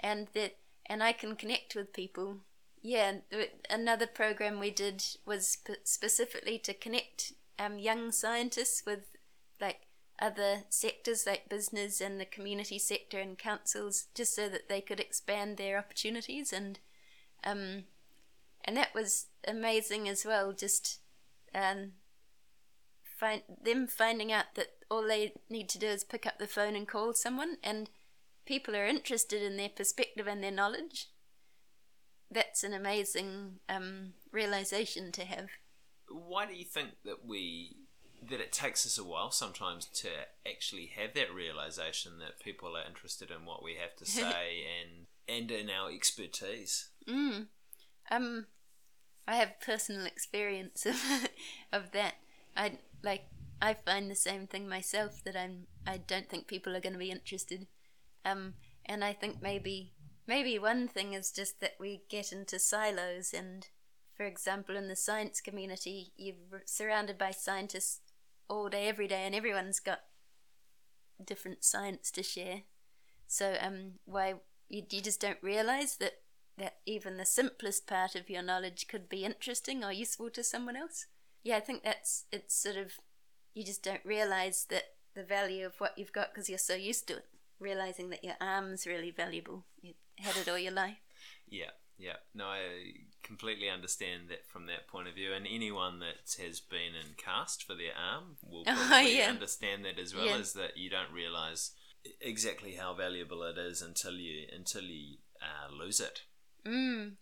[0.00, 2.38] and that and i can connect with people.
[2.82, 3.16] Yeah
[3.68, 9.00] another program we did was sp- specifically to connect um, young scientists with
[9.60, 9.82] like
[10.20, 15.00] other sectors like business and the community sector and councils just so that they could
[15.00, 16.52] expand their opportunities.
[16.52, 16.78] And
[17.42, 17.84] um,
[18.64, 20.98] and that was amazing as well just
[21.54, 21.92] um,
[23.18, 26.76] find them finding out that all they need to do is pick up the phone
[26.76, 27.88] and call someone, and
[28.46, 31.08] people are interested in their perspective and their knowledge.
[32.30, 35.48] That's an amazing um, realization to have.
[36.08, 37.76] Why do you think that we
[38.28, 40.08] that it takes us a while sometimes to
[40.46, 45.06] actually have that realization that people are interested in what we have to say and
[45.28, 46.88] and in our expertise?
[47.08, 47.46] Mm.
[48.10, 48.46] Um,
[49.26, 50.96] I have personal experience of,
[51.72, 52.14] of that.
[52.56, 53.26] I like.
[53.62, 55.66] I find the same thing myself that I'm.
[55.86, 57.66] I don't think people are going to be interested.
[58.24, 58.54] Um,
[58.86, 59.92] and I think maybe
[60.26, 63.32] maybe one thing is just that we get into silos.
[63.32, 63.66] And
[64.16, 68.00] for example, in the science community, you're surrounded by scientists
[68.48, 70.00] all day, every day, and everyone's got
[71.24, 72.62] different science to share.
[73.26, 74.34] So um, why
[74.68, 76.14] you, you just don't realize that
[76.58, 80.76] that even the simplest part of your knowledge could be interesting or useful to someone
[80.76, 81.06] else.
[81.42, 82.92] Yeah, I think that's it's sort of
[83.54, 87.08] you just don't realize that the value of what you've got because you're so used
[87.08, 87.26] to it.
[87.60, 89.64] Realizing that your arm's really valuable.
[89.82, 90.96] You had it all your life.
[91.48, 92.16] Yeah, yeah.
[92.34, 92.60] No, I
[93.22, 95.32] completely understand that from that point of view.
[95.32, 99.28] And anyone that has been in cast for their arm will Oh, probably yeah.
[99.28, 100.26] understand that as well.
[100.26, 100.36] Yeah.
[100.38, 101.72] Is that you don't realize
[102.20, 106.22] exactly how valuable it is until you until you uh, lose it.
[106.66, 107.12] Mm.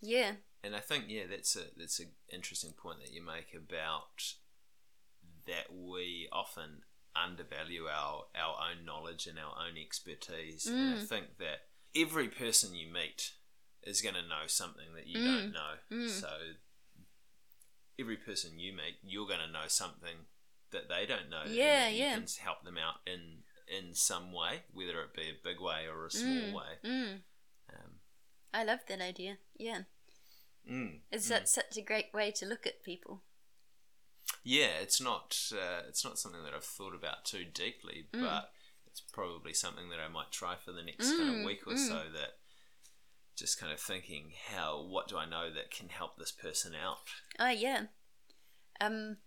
[0.00, 0.32] Yeah.
[0.62, 4.34] And I think yeah, that's a that's an interesting point that you make about
[5.46, 6.80] that we often
[7.16, 10.66] undervalue our our own knowledge and our own expertise.
[10.66, 11.06] And I Mm.
[11.08, 13.32] think that every person you meet
[13.82, 15.24] is going to know something that you Mm.
[15.24, 15.78] don't know.
[15.90, 16.08] Mm.
[16.10, 16.54] So
[17.98, 20.26] every person you meet, you're going to know something
[20.70, 21.42] that they don't know.
[21.42, 22.14] and Yeah, that you yeah.
[22.14, 26.04] can help them out in in some way, whether it be a big way or
[26.04, 26.52] a small Mm.
[26.52, 26.78] way.
[26.84, 27.22] Mm.
[27.70, 28.00] Um,
[28.52, 29.38] I love that idea.
[29.56, 29.84] Yeah.
[30.68, 31.28] mm, It's mm.
[31.30, 33.22] that such a great way to look at people.
[34.42, 38.22] Yeah, it's not uh, it's not something that I've thought about too deeply, Mm.
[38.22, 38.52] but
[38.86, 41.72] it's probably something that I might try for the next kind of Mm, week or
[41.74, 41.88] mm.
[41.88, 42.04] so.
[42.12, 42.38] That
[43.36, 46.98] just kind of thinking, how what do I know that can help this person out?
[47.38, 47.86] Oh yeah.
[48.80, 49.18] Um,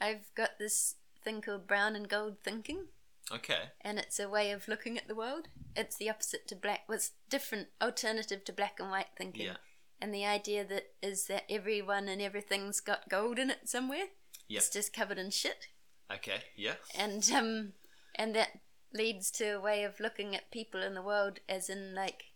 [0.00, 2.86] I've got this thing called brown and gold thinking,
[3.32, 5.48] Okay, and it's a way of looking at the world.
[5.74, 6.84] It's the opposite to black.
[6.88, 9.46] Well, it's different, alternative to black and white thinking.
[9.46, 9.56] Yeah.
[10.00, 14.06] And the idea that is that everyone and everything's got gold in it somewhere.
[14.48, 14.58] Yep.
[14.58, 15.68] It's just covered in shit.
[16.12, 17.72] okay, yeah, And um,
[18.14, 18.60] and that
[18.92, 22.26] leads to a way of looking at people in the world as in like,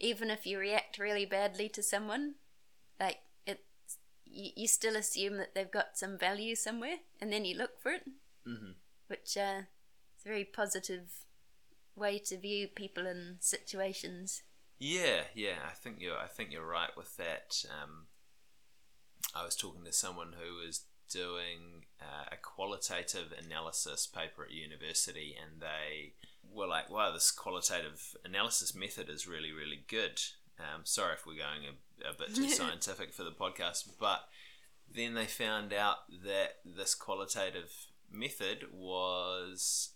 [0.00, 2.34] even if you react really badly to someone,
[2.98, 7.56] like it's you, you still assume that they've got some value somewhere, and then you
[7.56, 8.04] look for it,
[8.46, 8.72] hmm
[9.06, 9.60] which uh,
[10.18, 11.10] is a very positive
[11.94, 14.42] way to view people and situations.
[14.78, 16.18] Yeah, yeah, I think you're.
[16.18, 17.64] I think you're right with that.
[17.70, 18.06] Um,
[19.34, 25.36] I was talking to someone who was doing uh, a qualitative analysis paper at university,
[25.40, 26.12] and they
[26.50, 30.20] were like, "Wow, this qualitative analysis method is really, really good."
[30.58, 34.28] Um, sorry if we're going a, a bit too scientific for the podcast, but
[34.92, 37.72] then they found out that this qualitative
[38.10, 39.90] method was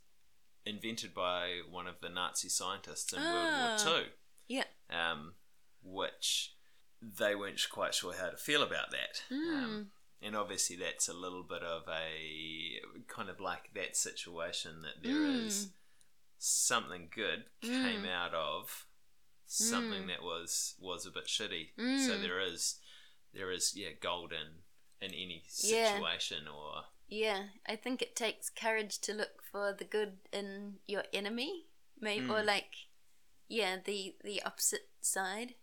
[0.67, 4.07] invented by one of the Nazi scientists in World War Two.
[4.49, 4.65] Yeah.
[4.91, 5.35] Um,
[5.83, 6.55] which
[7.01, 9.23] they weren't quite sure how to feel about that.
[9.31, 9.91] Um,
[10.23, 15.21] and obviously, that's a little bit of a kind of like that situation that there
[15.21, 15.47] mm.
[15.47, 15.69] is
[16.39, 18.13] something good came mm.
[18.13, 18.87] out of
[19.47, 20.09] something mm.
[20.09, 21.69] that was was a bit shitty.
[22.07, 22.77] So there is
[23.35, 24.63] there is yeah gold in
[25.01, 25.95] in any Yeah.
[25.95, 31.05] situation or Yeah, I think it takes courage to look for the good in your
[31.13, 31.67] enemy,
[31.99, 32.89] maybe, or like,
[33.49, 35.55] yeah, the the opposite side.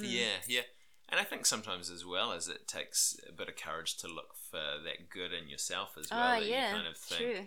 [0.00, 0.62] Yeah, yeah.
[1.10, 4.34] And I think sometimes as well as it takes a bit of courage to look
[4.50, 6.36] for that good in yourself as well.
[6.36, 7.46] oh yeah, kind of think, true.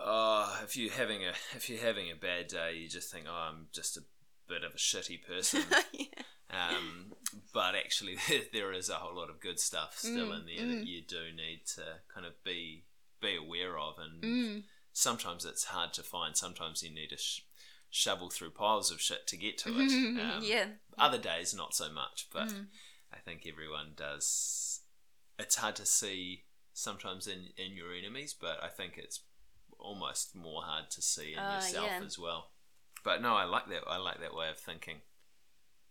[0.00, 3.48] oh, if you're having a if you're having a bad day, you just think, oh,
[3.50, 4.02] I'm just a
[4.48, 5.62] bit of a shitty person.
[5.92, 6.06] yeah.
[6.50, 7.12] um,
[7.54, 10.66] but actually, there, there is a whole lot of good stuff still mm, in there
[10.66, 10.86] that mm.
[10.86, 11.82] you do need to
[12.12, 12.84] kind of be
[13.22, 14.62] be aware of, and mm.
[14.92, 16.36] sometimes it's hard to find.
[16.36, 17.42] Sometimes you need to sh-
[17.90, 19.90] shovel through piles of shit to get to it.
[20.20, 20.66] Um, yeah,
[20.98, 22.52] other days, not so much, but
[23.12, 24.80] I think everyone does.
[25.38, 29.20] It's hard to see sometimes in, in your enemies, but I think it's
[29.78, 32.04] almost more hard to see in Ah, yourself yeah.
[32.04, 32.50] as well.
[33.02, 33.82] But no, I like that.
[33.88, 34.96] I like that way of thinking.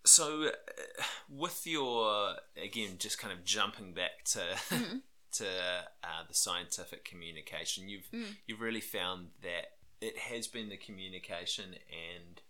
[0.05, 4.39] So, uh, with your again, just kind of jumping back to
[4.69, 4.97] Mm-hmm.
[5.31, 5.45] to
[6.03, 8.35] uh, the scientific communication, you've Mm.
[8.47, 12.41] you've really found that it has been the communication and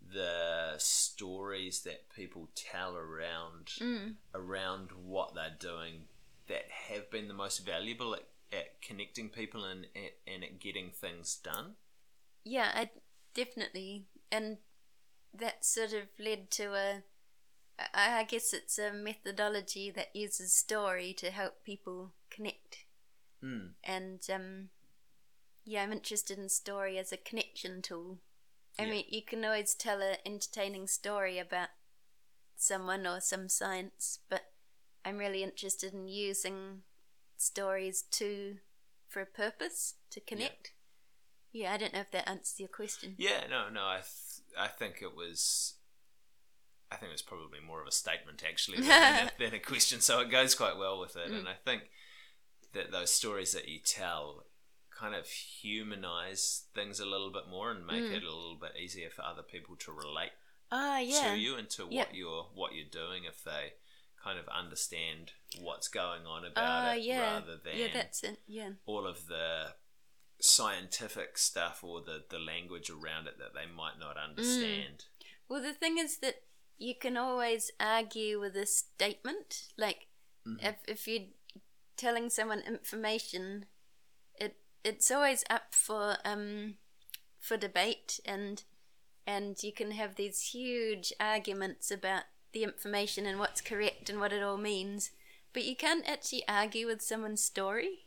[0.00, 4.16] the stories that people tell around Mm.
[4.34, 6.08] around what they're doing
[6.46, 10.90] that have been the most valuable at, at connecting people and at, and at getting
[10.90, 11.76] things done.
[12.44, 12.90] yeah, I
[13.34, 14.58] definitely, and
[15.34, 17.02] that sort of led to a.
[17.94, 22.86] I guess it's a methodology that uses story to help people connect,
[23.42, 23.74] Mm.
[23.84, 24.70] and um,
[25.68, 28.20] yeah, I'm interested in story as a connection tool.
[28.78, 28.90] I Yeah.
[28.90, 31.68] mean, you can always tell an entertaining story about
[32.56, 34.54] someone or some science, but
[35.04, 36.84] I'm really interested in using
[37.36, 38.60] stories to
[39.08, 40.72] for a purpose to connect.
[41.52, 43.14] Yeah, I don't know if that answers your question.
[43.18, 43.84] Yeah, no, no.
[43.86, 45.74] I th- I think it was.
[46.90, 50.00] I think it was probably more of a statement actually than, a, than a question.
[50.00, 51.38] So it goes quite well with it, mm.
[51.38, 51.90] and I think
[52.72, 54.44] that those stories that you tell
[54.98, 59.10] kind of humanize things a little bit more and make it a little bit easier
[59.10, 60.32] for other people to relate
[60.72, 61.30] Ah, yeah.
[61.32, 62.06] to you and to what Yeah.
[62.12, 63.74] you're what you're doing if they
[64.22, 67.20] kind of understand what's going on about Ah, it yeah.
[67.34, 68.40] rather than yeah, that's it.
[68.48, 68.70] Yeah.
[68.86, 69.74] all of the
[70.40, 75.04] scientific stuff or the, the language around it that they might not understand.
[75.48, 76.42] Well, the thing is that
[76.76, 79.68] you can always argue with a statement.
[79.76, 80.06] Like,
[80.60, 81.28] if if you're
[81.96, 83.66] telling someone information,
[84.84, 86.74] it's always up for um
[87.40, 88.64] for debate and
[89.26, 92.22] and you can have these huge arguments about
[92.52, 95.10] the information and what's correct and what it all means.
[95.52, 98.06] But you can't actually argue with someone's story.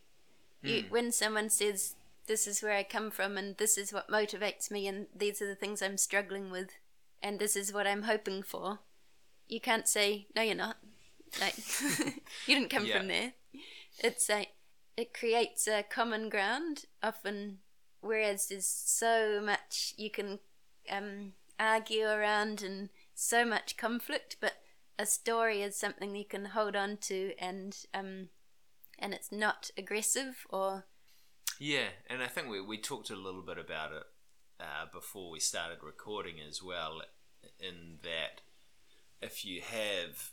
[0.63, 1.95] You, when someone says,
[2.27, 5.47] "This is where I come from, and this is what motivates me, and these are
[5.47, 6.69] the things I'm struggling with,
[7.21, 8.79] and this is what I'm hoping for,"
[9.47, 10.77] you can't say, "No, you're not."
[11.39, 11.55] Like
[12.47, 12.97] you didn't come Yeah.
[12.99, 13.33] from there.
[13.99, 14.49] It's like
[14.97, 17.59] it creates a common ground often,
[18.01, 20.39] whereas there's so much you can
[20.89, 24.53] um, argue around and so much conflict, but
[24.97, 28.29] a story is something you can hold on to and um,
[28.99, 30.85] and it's not aggressive or
[31.59, 34.03] Yeah, and I think we, we talked a little bit about it
[34.59, 37.01] uh, before we started recording as well,
[37.59, 38.41] in that
[39.21, 40.31] if you have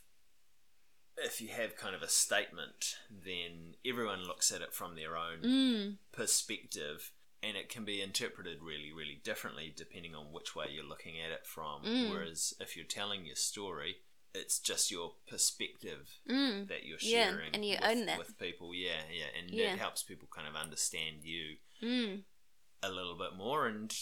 [1.23, 5.39] if you have kind of a statement, then everyone looks at it from their own
[5.43, 7.11] mm, perspective,
[7.41, 11.31] and it can be interpreted really, really differently depending on which way you're looking at
[11.31, 11.83] it from.
[11.83, 12.09] Mm.
[12.09, 13.97] Whereas if you're telling your story,
[14.33, 18.17] it's just your perspective mm, that you're Yeah, sharing and you with, own that.
[18.17, 18.73] with people.
[18.75, 19.73] Yeah, yeah, and Yeah.
[19.73, 22.21] it helps people kind of understand you mm,
[22.83, 23.67] a little bit more.
[23.67, 23.95] And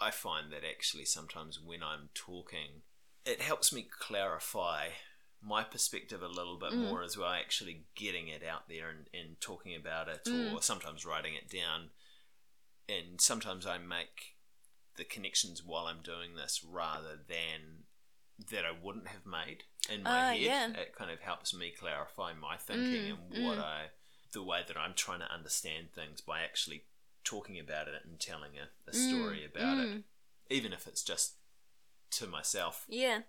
[0.00, 2.82] I find that actually sometimes when I'm talking,
[3.24, 4.88] it helps me clarify
[5.42, 6.88] my perspective a little bit Mm.
[6.88, 10.52] more as well, actually getting it out there and, and talking about it, Mm.
[10.54, 11.90] or sometimes writing it down.
[12.88, 14.36] and sometimes I make
[14.96, 17.84] the connections while I'm doing this rather than
[18.50, 20.40] that I wouldn't have made in my Ah, head.
[20.40, 20.70] yeah.
[20.72, 23.62] It kind of helps me clarify my thinking Mm, and what mm.
[23.64, 23.90] I,
[24.32, 26.84] the way that I'm trying to understand things by actually
[27.22, 30.02] talking about it and telling a, a story about it, mm.
[30.48, 31.34] even if it's just
[32.12, 32.86] to myself.
[32.88, 33.22] Yeah.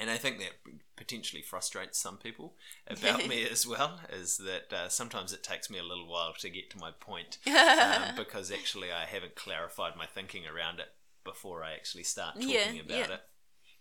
[0.00, 0.52] And I think that
[0.96, 2.54] potentially frustrates some people
[2.86, 6.50] about me as well, is that uh, sometimes it takes me a little while to
[6.50, 10.88] get to my point um, because actually I haven't clarified my thinking around it
[11.24, 13.14] before I actually start talking Yeah, about yeah.
[13.14, 13.20] it.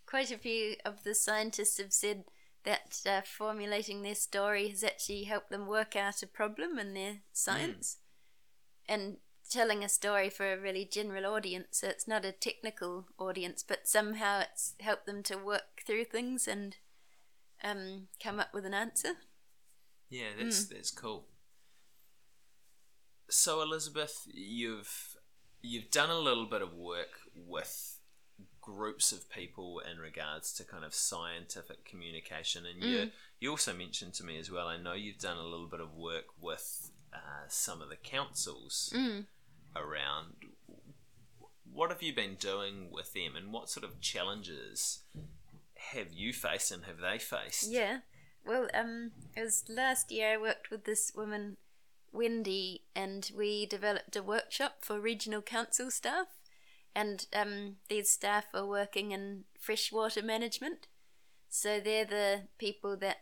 [0.05, 2.23] Quite a few of the scientists have said
[2.63, 7.17] that uh, formulating their story has actually helped them work out a problem in their
[7.31, 7.97] science.
[8.87, 13.63] And telling a story for a really general audience, so it's not a technical audience,
[13.63, 16.77] but somehow it's helped them to work through things and
[17.63, 19.13] um, come up with an answer.
[20.09, 21.25] Yeah, that's that's cool.
[23.29, 25.17] So Elizabeth, you've
[25.61, 27.99] you've done a little bit of work with
[28.61, 34.13] groups of people in regards to kind of scientific communication, and you you also mentioned
[34.15, 34.67] to me as well.
[34.67, 38.93] I know you've done a little bit of work with uh, some of the councils
[39.79, 40.33] around.
[41.71, 45.03] What have you been doing with them, and what sort of challenges
[45.91, 47.69] have you faced, and have they faced?
[47.69, 47.99] Yeah.
[48.45, 51.57] Well, um, it was last year I worked with this woman,
[52.11, 56.27] Wendy, and we developed a workshop for regional council staff.
[56.95, 60.87] And um, these staff are working in freshwater management.
[61.49, 63.17] So they're the people that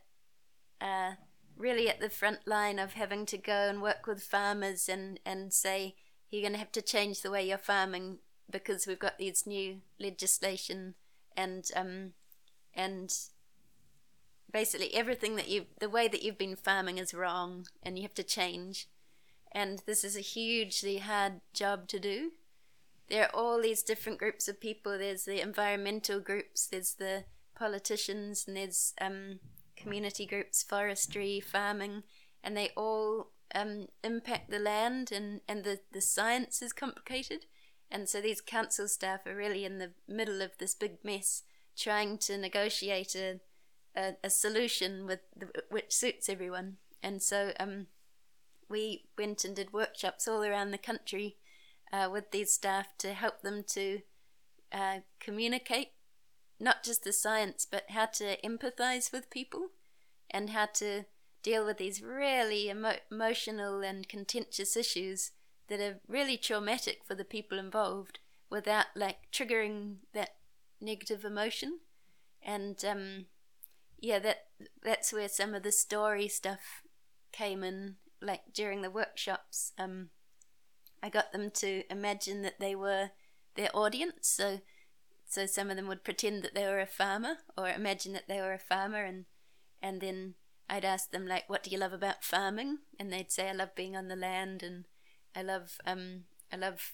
[0.79, 1.17] are
[1.57, 5.51] really at the front line of having to go and work with farmers and, and
[5.51, 5.95] say,
[6.35, 8.17] you're going to have to change the way you're farming
[8.49, 10.95] because we've got these new legislation
[11.35, 12.11] and um,
[12.73, 13.13] and
[14.51, 18.13] basically everything that you the way that you've been farming is wrong and you have
[18.15, 18.87] to change.
[19.51, 22.31] And this is a hugely hard job to do.
[23.07, 24.97] There are all these different groups of people.
[24.97, 27.23] There's the environmental groups there's the
[27.55, 29.39] politicians and there's um,
[29.77, 32.03] community groups forestry farming
[32.43, 37.45] and they all um, impact the land and, and the, the science is complicated
[37.91, 41.43] and so these council staff are really in the middle of this big mess
[41.77, 43.39] trying to negotiate a,
[43.95, 46.77] a, a solution with the, which suits everyone.
[47.03, 47.87] And so um,
[48.69, 51.37] we went and did workshops all around the country
[51.93, 53.99] uh, with these staff to help them to
[54.71, 55.89] uh, communicate
[56.59, 59.67] not just the science, but how to empathize with people
[60.31, 61.05] and how to
[61.45, 65.31] deal with these really emo- emotional and contentious issues
[65.67, 68.17] that are really traumatic for the people involved
[68.49, 70.31] without like triggering that
[70.81, 71.79] negative emotion.
[72.41, 73.25] And um
[73.99, 74.47] yeah that
[74.83, 76.81] that's where some of the story stuff
[77.31, 79.71] came in like during the workshops.
[79.77, 80.09] Um
[81.03, 83.11] i got them to imagine that they were
[83.55, 84.61] their audience so
[85.27, 88.39] so some of them would pretend that they were a farmer or imagine that they
[88.39, 89.25] were a farmer and
[89.81, 90.33] and then
[90.69, 92.79] i'd ask them like what do you love about farming?
[92.99, 94.85] And they'd say i love being on the land and
[95.35, 96.93] i love um i love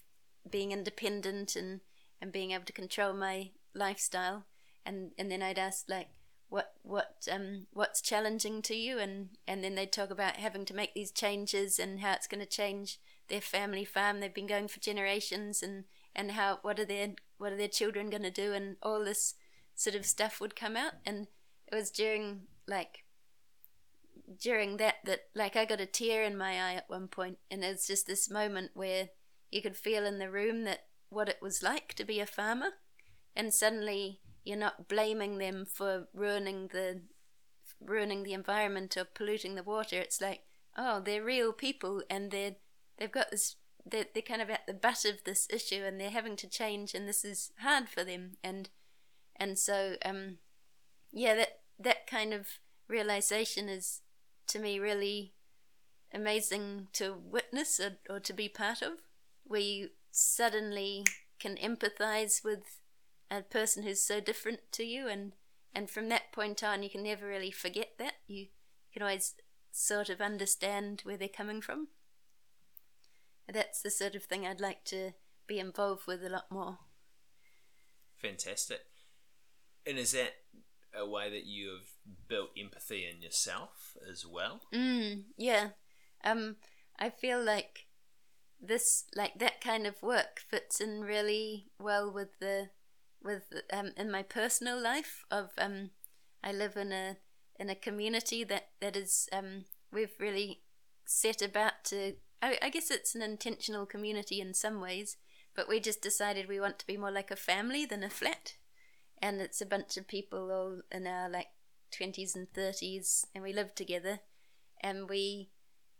[0.49, 1.81] being independent and
[2.21, 4.45] and being able to control my lifestyle.
[4.85, 6.09] And and then I'd ask like
[6.49, 8.99] what what um what's challenging to you?
[8.99, 12.41] And and then they'd talk about having to make these changes and how it's going
[12.41, 16.85] to change their family farm they've been going for generations and and how what are
[16.85, 18.53] their what are their children going to do?
[18.53, 19.35] And all this
[19.75, 20.93] sort of stuff would come out.
[21.05, 21.27] And
[21.71, 23.00] it was during like
[24.39, 27.63] during that that like I got a tear in my eye at one point and
[27.63, 29.09] it was just this moment where
[29.49, 32.69] you could feel in the room that what it was like to be a farmer
[33.35, 37.01] and suddenly you're not blaming them for ruining the
[37.79, 39.97] ruining the environment or polluting the water.
[39.99, 40.41] It's like
[40.77, 42.55] oh they're real people and they're
[42.97, 43.55] they've got this
[43.85, 46.93] they're, they're kind of at the butt of this issue and they're having to change
[46.93, 48.37] and this is hard for them.
[48.43, 48.69] And
[49.35, 50.37] and so um
[51.11, 52.47] yeah that that kind of
[52.87, 54.01] realization is
[54.51, 55.33] to me really
[56.13, 58.93] amazing to witness or, or to be part of
[59.43, 61.05] where you suddenly
[61.39, 62.79] can empathize with
[63.29, 65.07] a person who's so different to you.
[65.07, 65.33] And
[65.73, 68.13] and from that point on you can never really forget that.
[68.27, 68.47] You
[68.93, 69.35] can always
[69.71, 71.87] sort of understand where they're coming from.
[73.51, 75.11] That's the sort of thing i'd like to
[75.47, 76.77] be involved with a lot more.
[78.21, 78.81] Fantastic.
[79.85, 80.33] And is that
[80.97, 81.87] a way that you have
[82.27, 84.61] built empathy in yourself as well?
[84.73, 85.69] Mm, yeah.
[86.23, 86.57] Um,
[86.99, 87.87] I feel like
[88.59, 92.69] this, like that kind of work, fits in really well with the,
[93.23, 95.23] with um, in my personal life.
[95.31, 95.91] Of um,
[96.43, 97.17] I live in a
[97.59, 100.61] in a community that that is um, we've really
[101.05, 105.17] set about to I, I guess it's an intentional community in some ways,
[105.55, 108.55] but we just decided we want to be more like a family than a flat.
[109.21, 111.49] And it's a bunch of people all in our like
[111.91, 114.19] 20s and 30s, and we live together.
[114.81, 115.49] And we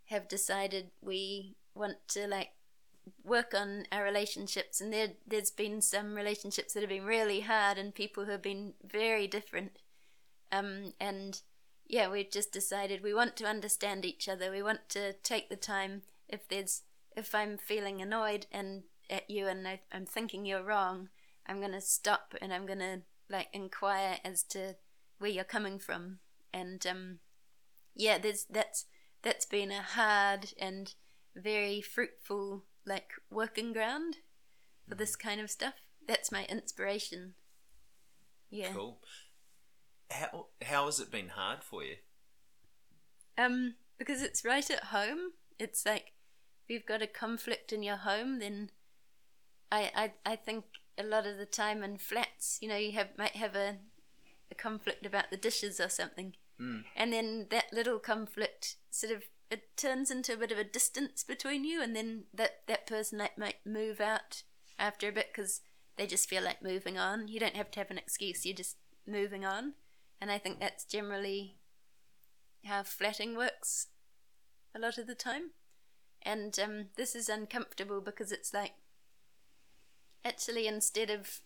[0.06, 2.50] have decided we want to like
[3.24, 4.80] work on our relationships.
[4.80, 8.42] And there, there's been some relationships that have been really hard, and people who have
[8.42, 9.78] been very different.
[10.50, 11.40] Um, and
[11.86, 14.50] yeah, we've just decided we want to understand each other.
[14.50, 16.82] We want to take the time if there's
[17.16, 21.10] if I'm feeling annoyed and at you and I, I'm thinking you're wrong,
[21.46, 24.76] I'm gonna stop and I'm gonna like inquire as to
[25.18, 26.18] where you're coming from.
[26.52, 27.18] And um,
[27.94, 28.86] yeah, there's that's
[29.22, 30.94] that's been a hard and
[31.34, 34.16] very fruitful like working ground
[34.88, 35.74] for this kind of stuff.
[36.06, 37.34] That's my inspiration.
[38.50, 38.72] Yeah.
[38.72, 38.98] Cool.
[40.10, 41.96] How how has it been hard for you?
[43.38, 45.32] Um, because it's right at home.
[45.58, 46.12] It's like
[46.64, 48.70] if you've got a conflict in your home, then
[49.70, 50.64] I I I think
[50.98, 53.78] a lot of the time in flats, you know, you have might have a
[54.50, 56.84] a conflict about the dishes or something, Mm.
[56.94, 61.24] and then that little conflict sort of it turns into a bit of a distance
[61.24, 64.42] between you, and then that that person might might move out
[64.78, 65.62] after a bit because
[65.96, 67.28] they just feel like moving on.
[67.28, 68.76] You don't have to have an excuse; you're just
[69.06, 69.74] moving on,
[70.20, 71.58] and I think that's generally
[72.64, 73.88] how flatting works
[74.74, 75.50] a lot of the time.
[76.22, 78.72] And um, this is uncomfortable because it's like
[80.24, 81.40] actually instead of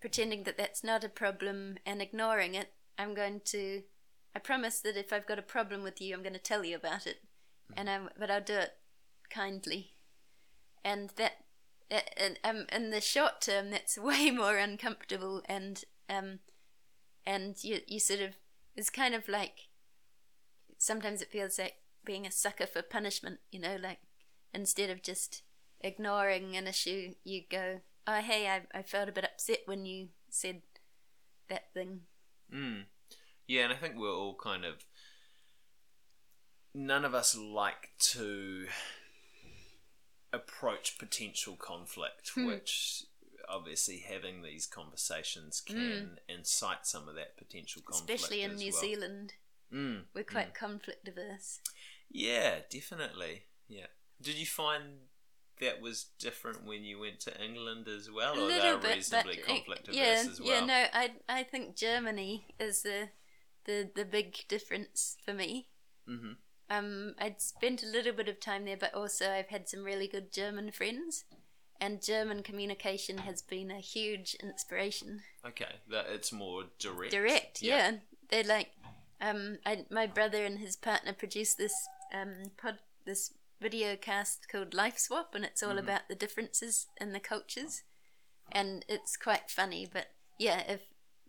[0.00, 3.82] pretending that that's not a problem and ignoring it, I'm going to.
[4.34, 6.76] I promise that if I've got a problem with you, I'm going to tell you
[6.76, 7.18] about it,
[7.76, 8.74] and I'm, but I'll do it
[9.30, 9.94] kindly,
[10.84, 11.32] and that.
[11.90, 16.40] that- And um, in the short term, that's way more uncomfortable, and um,
[17.24, 18.36] and you you sort of
[18.76, 19.68] it's kind of like
[20.78, 21.74] sometimes it feels like
[22.04, 23.98] being a sucker for punishment, you know, like
[24.54, 25.42] instead of just
[25.80, 30.08] ignoring an issue, you go, oh, hey, I, I felt a bit upset when you
[30.28, 30.62] said
[31.48, 32.00] that thing.
[32.52, 32.84] Mm.
[33.46, 34.84] Yeah, and I think we're all kind of.
[36.74, 38.66] None of us like to
[40.32, 42.46] approach potential conflict, Hmm.
[42.46, 43.04] which
[43.48, 48.10] obviously having these conversations can incite some of that potential conflict.
[48.10, 48.14] Hmm.
[48.14, 48.80] Especially in New well.
[48.80, 49.34] Zealand.
[49.72, 50.04] Mm.
[50.14, 51.60] We're quite conflict averse.
[52.10, 53.44] Yeah, definitely.
[53.68, 53.86] Yeah.
[54.20, 55.08] Did you find
[55.60, 59.36] that was different when you went to England as well, A or little bit, reasonably
[59.36, 60.48] but, conflict averse yeah, as well?
[60.50, 60.64] yeah.
[60.64, 63.08] No, I I think Germany is the
[63.64, 65.68] the the big difference for me.
[66.08, 66.32] Mm-hmm.
[66.68, 70.08] Um, I'd spent a little bit of time there, but also I've had some really
[70.08, 71.24] good German friends,
[71.80, 75.22] and German communication has been a huge inspiration.
[75.46, 77.12] Okay, that it's more direct.
[77.12, 77.92] Direct, yeah.
[78.28, 78.70] They're like,
[79.20, 81.74] um, I, my brother and his partner produced this
[82.12, 85.80] um pod, this video cast called Life Swap, and it's all Mhm.
[85.80, 87.82] about the differences in the cultures,
[88.52, 89.86] and it's quite funny.
[89.90, 90.82] But yeah, if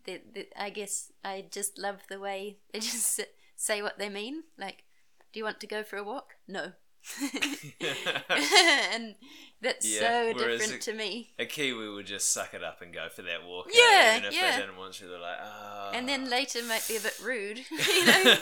[0.04, 3.20] the, the, I guess I just love the way they just
[3.56, 4.44] say what they mean.
[4.58, 4.84] Like,
[5.32, 6.36] do you want to go for a walk?
[6.46, 6.72] No.
[7.80, 9.14] and
[9.60, 11.32] that's Yeah, so different it- to me.
[11.38, 13.70] A Kiwi would just suck it up and go for that walk.
[13.72, 14.52] Yeah, even if yeah.
[14.56, 15.90] they didn't want to, they're like, ah.
[15.94, 18.36] And then later might be a bit rude, you know?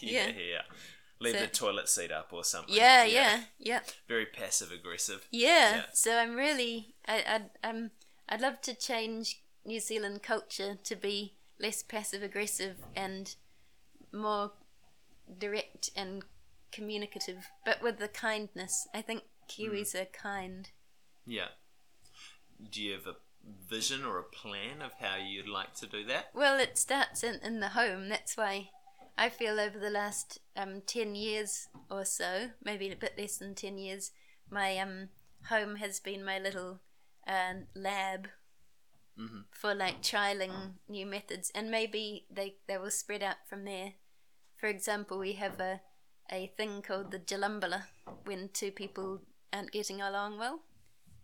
[0.00, 0.62] yeah, Yeah.
[1.20, 1.24] Yeah.
[1.24, 2.74] Leave So- the toilet seat up or something.
[2.74, 5.26] Yeah, yeah, yeah, Very passive aggressive.
[5.30, 5.76] yeah.
[5.76, 5.82] Yeah.
[5.92, 7.24] So I'm really, I,
[7.62, 7.90] I, I'm,
[8.28, 13.34] I'd love to change New Zealand culture to be less passive aggressive and
[14.12, 14.52] more
[15.38, 16.24] direct and
[16.72, 18.88] communicative, but with the kindness.
[18.94, 20.02] I think Kiwis mm.
[20.02, 20.70] are kind.
[21.26, 21.48] Yeah.
[22.70, 23.16] Do you have a
[23.68, 26.30] vision or a plan of how you'd like to do that?
[26.34, 28.08] Well, it starts in, in the home.
[28.08, 28.70] That's why
[29.20, 33.54] I feel over the last um, 10 years or so, maybe a bit less than
[33.54, 34.12] 10 years,
[34.50, 35.10] my um,
[35.50, 36.80] home has been my little
[37.26, 38.28] uh, lab
[39.18, 39.44] Mhm.
[39.50, 43.92] for like trialing new methods, and maybe they, they will spread out from there.
[44.56, 45.82] For example, we have a,
[46.32, 47.82] a thing called the jalumbala
[48.24, 49.20] when two people
[49.52, 50.60] aren't getting along well.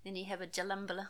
[0.04, 1.08] Then you have a jalumbala.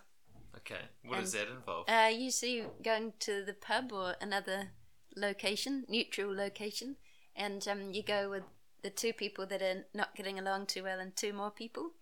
[0.58, 0.82] Okay.
[1.02, 1.88] What does that involve?
[1.88, 4.70] Uh, usually going to the pub or another
[5.16, 6.96] location, neutral location,
[7.34, 8.44] and um, you go with
[8.82, 11.92] the two people that are not getting along too well and two more people,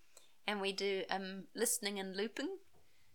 [0.47, 2.57] and we do um, listening and looping.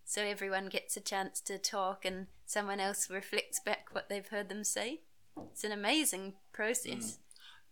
[0.05, 4.49] So everyone gets a chance to talk and someone else reflects back what they've heard
[4.49, 5.03] them say.
[5.53, 7.19] It's an amazing process.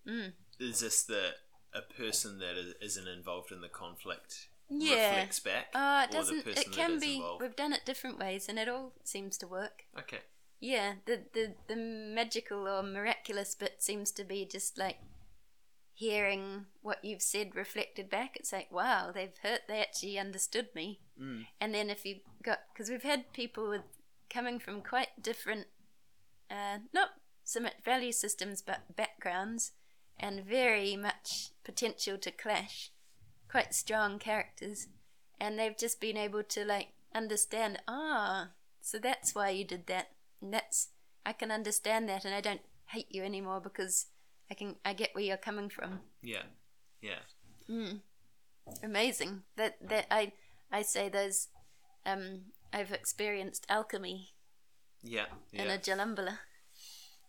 [0.06, 0.34] Mm.
[0.60, 1.30] Is this the
[1.74, 5.10] a person that is, isn't involved in the conflict Yeah.
[5.10, 5.66] reflects back?
[5.74, 6.46] Oh, it doesn't.
[6.46, 7.16] It can be.
[7.16, 7.42] involved?
[7.42, 9.84] We've done it different ways, and it all seems to work.
[9.98, 10.20] Okay.
[10.61, 14.98] Yeah, the, the the magical or miraculous bit seems to be just like
[15.98, 21.00] hearing what you've said reflected back, it's like, wow, they've heard, they actually understood me.
[21.20, 21.46] Mm.
[21.61, 23.82] And then if you got, because we've had people with
[24.30, 25.66] coming from quite different,
[26.48, 27.09] uh, not
[27.42, 29.72] so much value systems, but backgrounds,
[30.20, 32.92] and very much potential to clash,
[33.50, 34.86] quite strong characters,
[35.40, 38.50] and they've just been able to like understand, ah,
[38.80, 40.11] so that's why you did that,
[40.41, 40.89] and that's
[41.26, 44.07] I can understand that, and I don't hate you anymore because
[44.51, 46.01] I can I get where you're coming from.
[46.22, 46.43] Yeah.
[47.03, 47.20] Yeah.
[47.68, 48.01] Mm.
[48.82, 49.43] Amazing.
[49.57, 50.32] That that I
[50.70, 51.49] I say those
[52.07, 54.34] um I've experienced alchemy
[55.03, 55.26] Yeah.
[55.53, 55.74] in Yeah.
[55.74, 56.39] a Jalumbala.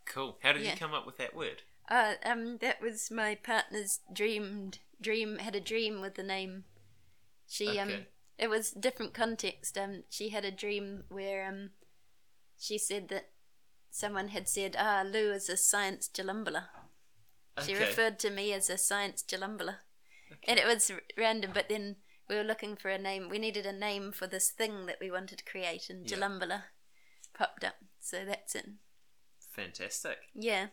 [0.05, 0.37] Cool.
[0.41, 0.71] How did Yeah.
[0.71, 1.63] you come up with that word?
[1.87, 5.37] Uh, um, that was my partner's dreamed dream.
[5.39, 6.65] Had a dream with the name.
[7.47, 8.07] She um, Okay.
[8.37, 9.77] it was different context.
[9.77, 11.71] Um, she had a dream where um,
[12.59, 13.31] she said that
[13.89, 16.69] someone had said, "Ah, Lou is a science jalumbala."
[17.65, 17.85] She Okay.
[17.85, 19.79] referred to me as a science jalumbala,
[20.43, 21.51] and it was random.
[21.53, 21.95] But then
[22.27, 23.29] we were looking for a name.
[23.29, 26.17] We needed a name for this thing that we wanted to create, and Yeah.
[26.17, 26.63] jalumbala
[27.33, 27.75] popped up.
[27.99, 28.65] So that's it.
[29.51, 30.19] Fantastic.
[30.33, 30.69] Yeah.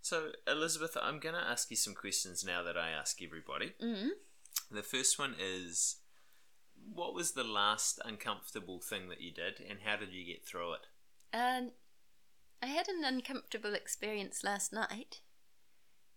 [0.00, 3.74] So, Elizabeth, I'm going to ask you some questions now that I ask everybody.
[3.80, 4.10] hmm
[4.70, 6.00] The first one is
[6.92, 10.74] What was the last uncomfortable thing that you did, and how did you get through
[10.74, 10.86] it?
[11.34, 11.72] Um,
[12.62, 15.20] I had an uncomfortable experience last night.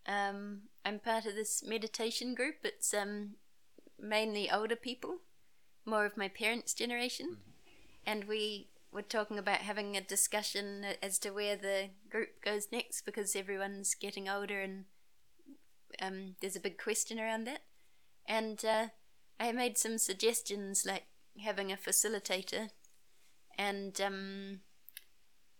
[0.05, 2.57] Um, I'm part of this meditation group.
[2.63, 3.31] It's um,
[3.99, 5.17] mainly older people,
[5.85, 7.37] more of my parents' generation,
[8.05, 13.01] and we were talking about having a discussion as to where the group goes next
[13.01, 14.85] because everyone's getting older and
[15.99, 17.63] um, there's a big question around that.
[18.27, 18.87] And uh,
[19.39, 21.05] I made some suggestions like
[21.43, 22.69] having a facilitator
[23.57, 24.59] and um,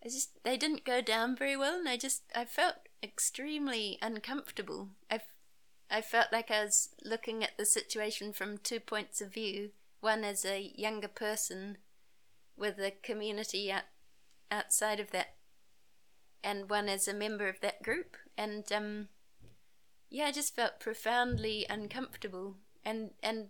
[0.04, 4.90] I just they didn't go down very well, and I just I felt extremely uncomfortable.
[5.10, 5.22] I,
[5.90, 9.72] I felt like I was looking at the situation from two points of view.
[10.00, 11.78] One as a younger person
[12.56, 13.84] with a community out,
[14.52, 15.36] outside of that,
[16.44, 18.18] and one as a member of that group.
[18.38, 19.08] And um,
[20.10, 23.50] yeah, I just felt profoundly uncomfortable, and and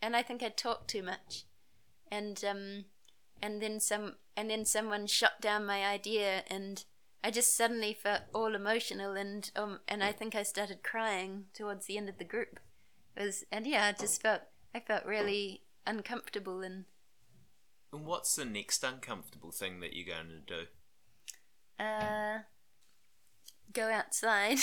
[0.00, 1.44] and I think I talked too much,
[2.10, 2.84] and um,
[3.42, 6.84] and then some and then someone shot down my idea and
[7.24, 11.86] I just suddenly felt all emotional and um and I think I started crying towards
[11.86, 12.60] the end of the group.
[13.16, 14.42] It was and yeah, I just felt
[14.74, 16.84] I felt really uncomfortable and
[17.92, 20.66] And what's the next uncomfortable thing that you're going to do?
[21.82, 22.40] uh
[23.72, 24.58] go outside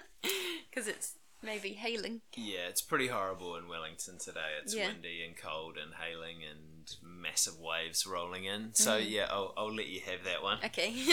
[0.70, 2.20] because it's maybe hailing.
[2.34, 4.52] Yeah, it's pretty horrible in Wellington today.
[4.62, 4.88] It's Yeah.
[4.88, 8.74] windy and cold and hailing and massive waves rolling in.
[8.74, 10.58] So, yeah, I'll, I'll let you have that one.
[10.64, 10.94] Okay.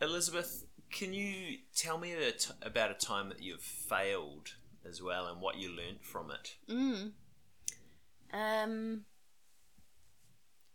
[0.00, 4.54] Elizabeth, can you tell me a t- about a time that you've failed
[4.88, 6.56] as well and what you learnt from it?
[6.70, 7.12] Mm.
[8.32, 9.00] Um.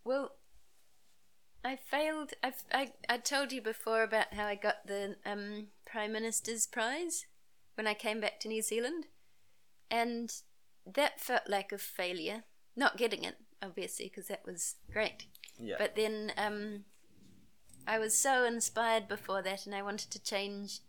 [0.03, 0.31] Well,
[1.63, 2.33] I failed.
[2.43, 7.25] I've, I I told you before about how I got the um Prime Minister's Prize
[7.75, 9.07] when I came back to New Zealand,
[9.91, 10.31] and
[10.95, 12.43] that felt like a failure.
[12.75, 15.25] Not getting it, obviously, because that was great.
[15.57, 15.75] Yeah.
[15.77, 16.85] But then um,
[17.87, 20.79] I was so inspired before that, and I wanted to change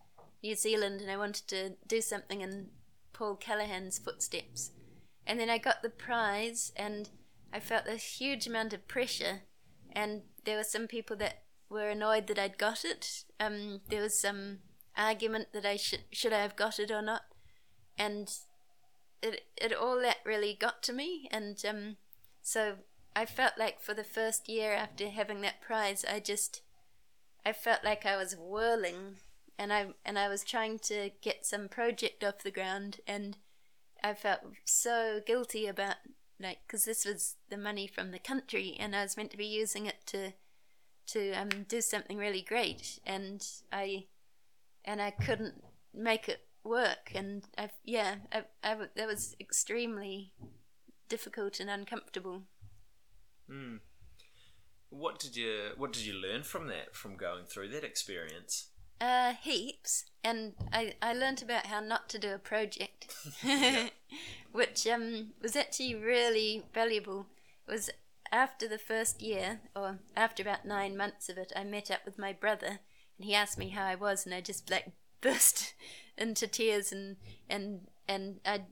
[0.42, 2.68] New Zealand, and I wanted to do something in
[3.12, 4.70] Paul Callaghan's footsteps.
[5.26, 7.08] And then I got the prize, and
[7.52, 9.42] I felt this huge amount of pressure.
[9.92, 13.24] And there were some people that were annoyed that I'd got it.
[13.38, 14.58] Um, there was some
[14.96, 17.22] argument that I should should I have got it or not,
[17.96, 18.30] and
[19.22, 21.28] it it all that really got to me.
[21.30, 21.96] And um,
[22.42, 22.76] so
[23.14, 26.62] I felt like for the first year after having that prize, I just
[27.44, 29.16] I felt like I was whirling,
[29.58, 33.36] and I and I was trying to get some project off the ground, and
[34.02, 35.96] I felt so guilty about
[36.38, 39.46] like because this was the money from the country, and I was meant to be
[39.46, 40.32] using it to
[41.08, 44.06] to um do something really great, and I
[44.84, 45.62] and I couldn't
[45.92, 50.32] make it work, and I've yeah I, I that was extremely
[51.08, 52.42] difficult and uncomfortable.
[53.48, 53.76] Hmm.
[54.90, 56.94] What did you What did you learn from that?
[56.94, 58.68] From going through that experience?
[59.00, 63.14] Uh, heaps, and I I learnt about how not to do a project,
[64.52, 67.26] which um was actually really valuable.
[67.66, 67.90] It was
[68.32, 72.18] after the first year, or after about nine months of it, I met up with
[72.18, 72.80] my brother,
[73.16, 75.74] and he asked me how I was, and I just like burst
[76.20, 77.16] into tears, and
[77.48, 78.62] and and I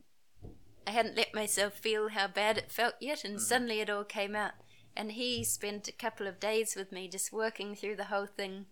[0.86, 4.36] I hadn't let myself feel how bad it felt yet, and suddenly it all came
[4.36, 4.52] out.
[4.96, 8.66] And he spent a couple of days with me just working through the whole thing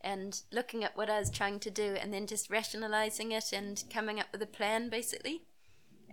[0.00, 3.82] and looking at what I was trying to do and then just rationalizing it and
[3.92, 5.42] coming up with a plan basically.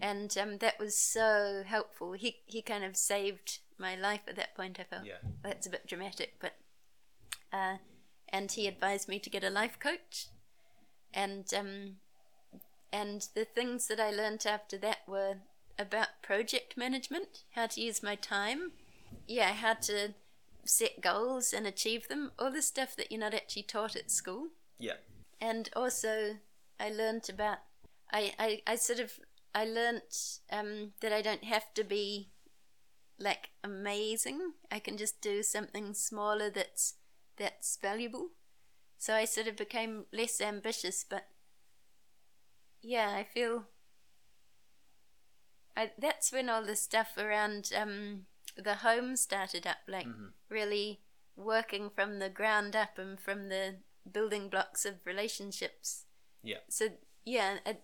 [0.01, 2.13] And um, that was so helpful.
[2.13, 4.77] He he kind of saved my life at that point.
[4.79, 5.19] I felt Yeah.
[5.41, 6.53] that's a bit dramatic, but
[7.53, 7.77] uh,
[8.27, 10.27] and he advised me to get a life coach,
[11.15, 11.95] and um,
[12.91, 15.37] and the things that I learnt after that were
[15.79, 18.71] about project management, how to use my time,
[19.27, 20.13] yeah, how to
[20.65, 24.47] set goals and achieve them, all the stuff that you're not actually taught at school.
[24.79, 24.97] Yeah.
[25.41, 26.37] And also,
[26.79, 27.59] I learnt about,
[28.11, 29.19] I, I, I sort of,
[29.53, 32.29] I learnt um, that I don't have to be
[33.19, 34.53] like amazing.
[34.71, 36.95] I can just do something smaller that's
[37.37, 38.29] that's valuable.
[38.97, 41.27] So I sort of became less ambitious, but
[42.81, 43.65] yeah, I feel
[45.77, 48.25] I, that's when all the stuff around um,
[48.57, 50.07] the home started up, like
[50.49, 51.01] really
[51.35, 53.75] working from the ground up and from the
[54.09, 56.05] building blocks of relationships.
[56.43, 56.59] Yeah.
[56.69, 56.89] So
[57.25, 57.83] yeah, it,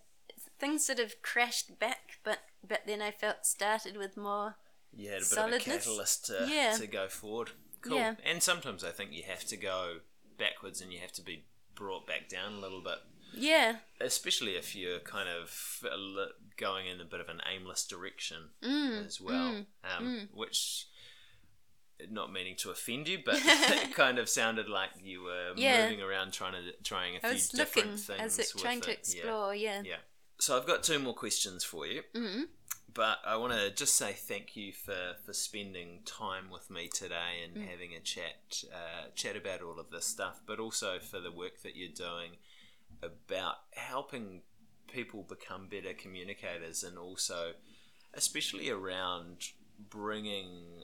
[0.58, 4.56] things sort of crashed back, but but then I felt started with more.
[4.94, 5.66] Yeah, had a bit Solidness?
[5.66, 6.76] of a catalyst to, Yeah.
[6.78, 7.50] to go forward.
[7.80, 7.96] Cool.
[7.96, 8.14] Yeah.
[8.24, 10.00] And sometimes I think you have to go
[10.44, 12.98] backwards and you have to be brought back down a little bit,
[13.34, 15.82] Yeah, especially if you're kind of
[16.56, 20.86] going in a bit of an aimless direction Mm, as well, um, which.
[22.10, 25.84] Not meaning to offend you, but it kind of sounded like you were Yeah.
[25.84, 28.20] moving around trying to trying a few I was different looking, things.
[28.38, 29.08] I was trying to it.
[29.08, 29.20] Yeah.
[29.20, 29.54] explore.
[29.54, 29.82] Yeah.
[29.84, 29.96] Yeah.
[30.40, 32.02] So I've got two more questions for you.
[32.12, 32.42] Mm-hmm.
[32.94, 37.42] But I want to just say thank you for, for spending time with me today
[37.44, 41.32] and having a chat uh, chat about all of this stuff, but also for the
[41.32, 42.32] work that you're doing
[43.02, 44.42] about helping
[44.92, 47.52] people become better communicators and also
[48.14, 49.36] especially around
[49.88, 50.82] bringing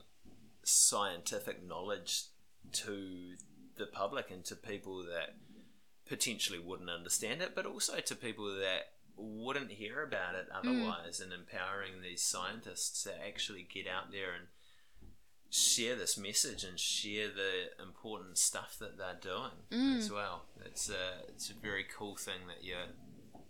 [0.64, 2.24] scientific knowledge
[2.72, 3.34] to
[3.76, 5.36] the public and to people that
[6.06, 11.32] potentially wouldn't understand it, but also to people that wouldn't hear about it otherwise, and
[11.32, 14.46] empowering these scientists to actually get out there and
[15.50, 20.44] share this message and share the important stuff that they're doing as well.
[20.64, 22.88] It's a it's a very cool thing that you're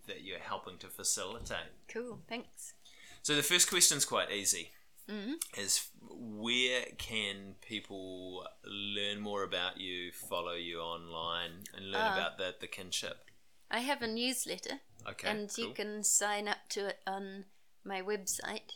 [0.07, 1.71] that you're helping to facilitate.
[1.87, 2.21] Cool.
[2.27, 2.73] Thanks.
[3.21, 4.71] So the first question's quite easy.
[5.09, 5.35] Mhm.
[5.57, 12.13] Is where can people learn more about you, follow you online, and learn Ah.
[12.13, 13.25] about the, the kinship?
[13.71, 17.45] I have a newsletter, Okay, and you can sign up to it on
[17.83, 18.73] my website,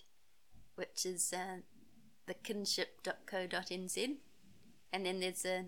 [0.76, 1.58] which is uh,
[2.28, 4.16] thekinship.co.nz,
[4.92, 5.66] and then there's a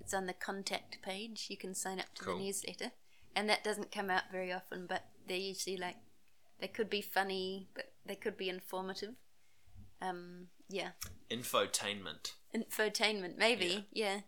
[0.00, 1.46] it's on the contact page.
[1.48, 2.38] You can sign up to Cool.
[2.38, 2.92] the newsletter,
[3.34, 5.96] and that doesn't come out very often, but they're usually like
[6.60, 9.14] they could be funny, but they could be informative.
[10.00, 10.90] Um, yeah,
[11.30, 12.32] Infotainment.
[12.54, 13.86] infotainment maybe.
[13.92, 14.20] Yeah.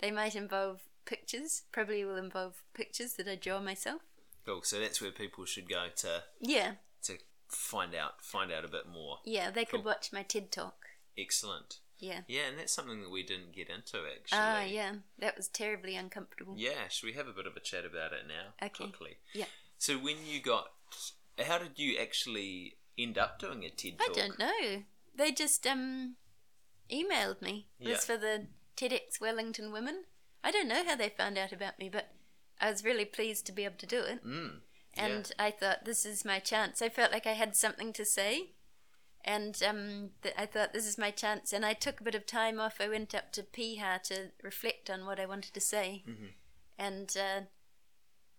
[0.00, 1.62] they might involve pictures.
[1.72, 4.02] Probably will involve pictures that I draw myself.
[4.46, 4.62] Cool.
[4.62, 6.72] So that's where people should go to Yeah,
[7.02, 7.18] to
[7.48, 9.18] find out find out a bit more.
[9.24, 9.92] yeah, they could Cool.
[9.92, 10.86] watch my TED talk.
[11.18, 11.78] Excellent.
[11.98, 12.20] Yeah.
[12.28, 14.38] Yeah, and that's something that we didn't get into actually.
[14.38, 16.54] Ah, yeah, that was terribly uncomfortable.
[16.56, 18.54] Yeah, should we have a bit of a chat about it now?
[18.66, 18.84] Okay.
[18.84, 19.16] Quickly.
[19.34, 19.44] Yeah.
[19.76, 20.68] So when you got,
[21.38, 24.10] how did you actually end up doing a TED talk?
[24.10, 24.82] I don't know.
[25.14, 26.16] They just um
[26.90, 27.66] emailed me.
[27.78, 30.04] It was for the TEDx Wellington women.
[30.42, 32.12] I don't know how they found out about me, but
[32.60, 34.24] I was really pleased to be able to do it.
[34.24, 34.60] Mm.
[34.94, 36.82] and I thought this is my chance.
[36.82, 38.50] I felt like I had something to say,
[39.24, 41.52] and um, th- I thought this is my chance.
[41.52, 42.80] And I took a bit of time off.
[42.80, 46.32] I went up to Piha to reflect on what I wanted to say, Mhm.
[46.78, 47.40] and uh,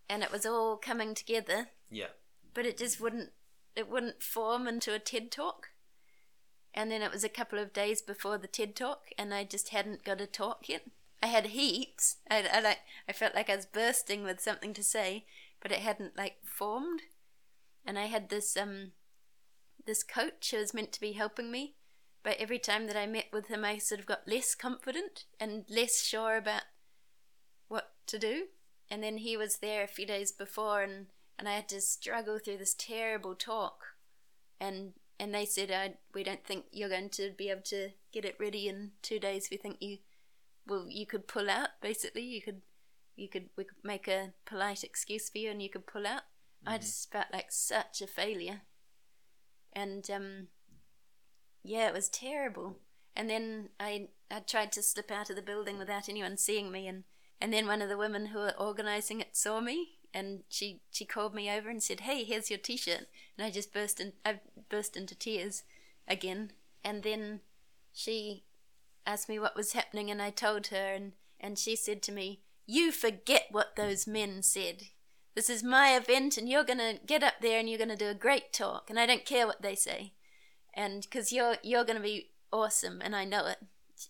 [0.08, 2.08] and it was all coming together, Yeah.
[2.54, 3.30] but it just wouldn't
[3.74, 5.70] it wouldn't form into a TED talk.
[6.74, 9.70] And then it was a couple of days before the TED talk, and I just
[9.70, 10.82] hadn't got a talk yet.
[11.22, 12.16] I had heaps.
[12.30, 15.24] I, I like I felt like I was bursting with something to say,
[15.60, 17.02] but it hadn't like formed.
[17.86, 18.92] And I had this um
[19.86, 21.74] this coach who was meant to be helping me,
[22.22, 25.64] but every time that I met with him, I sort of got less confident and
[25.68, 26.62] less sure about
[27.68, 28.46] what to do.
[28.90, 31.06] And then he was there a few days before, and
[31.38, 33.94] and I had to struggle through this terrible talk,
[34.60, 38.24] and and they said, I, "We don't think you're going to be able to get
[38.24, 39.48] it ready in two days.
[39.50, 39.98] We think you,
[40.66, 41.68] well, you could pull out.
[41.80, 42.62] Basically, you could,
[43.16, 46.22] you could, we could make a polite excuse for you, and you could pull out."
[46.64, 48.62] I just felt like such a failure,
[49.72, 50.46] and um,
[51.64, 52.78] yeah, it was terrible.
[53.16, 56.86] And then I I tried to slip out of the building without anyone seeing me,
[56.86, 57.04] and
[57.40, 61.04] and then one of the women who were organising it saw me, and she she
[61.04, 63.06] called me over and said, "Hey, here's your T-shirt,"
[63.36, 65.64] and I just burst in I burst into tears
[66.06, 66.52] again,
[66.84, 67.40] and then
[67.92, 68.44] she
[69.06, 72.40] asked me what was happening, and I told her, and and she said to me,
[72.66, 74.84] You forget what those men said.
[75.34, 78.14] This is my event, and you're gonna get up there and you're gonna do a
[78.14, 80.12] great talk, and I don't care what they say,
[80.74, 83.58] and because you're you're gonna be awesome, and I know it.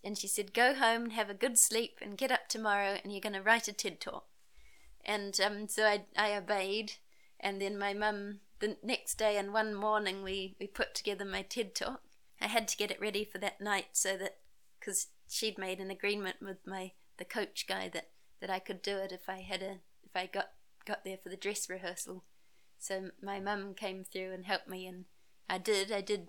[0.03, 3.12] And she said, go home and have a good sleep, and get up tomorrow, and
[3.12, 4.26] you're gonna write a TED talk.
[5.05, 6.95] And um, so I I obeyed,
[7.40, 11.43] and then my mum the next day and one morning we we put together my
[11.43, 12.01] TED talk.
[12.40, 14.36] I had to get it ready for that night so that
[14.83, 18.09] because she'd made an agreement with my the coach guy that
[18.41, 20.51] that I could do it if I had a if I got
[20.85, 22.24] got there for the dress rehearsal.
[22.78, 25.05] So my mum came through and helped me, and
[25.49, 25.93] I did.
[25.93, 26.28] I did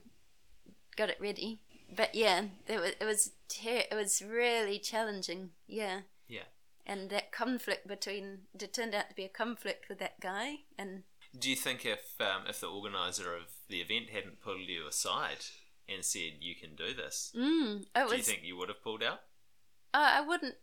[0.95, 1.61] got it ready.
[1.95, 5.51] But yeah, it was it was ter- it was really challenging.
[5.67, 6.01] Yeah.
[6.27, 6.49] Yeah.
[6.85, 11.03] And that conflict between it turned out to be a conflict with that guy, and
[11.37, 15.45] Do you think if um, if the organizer of the event hadn't pulled you aside
[15.87, 18.13] and said you can do this, mm, do was.
[18.13, 19.21] you think you would have pulled out?
[19.93, 20.55] Uh, I wouldn't.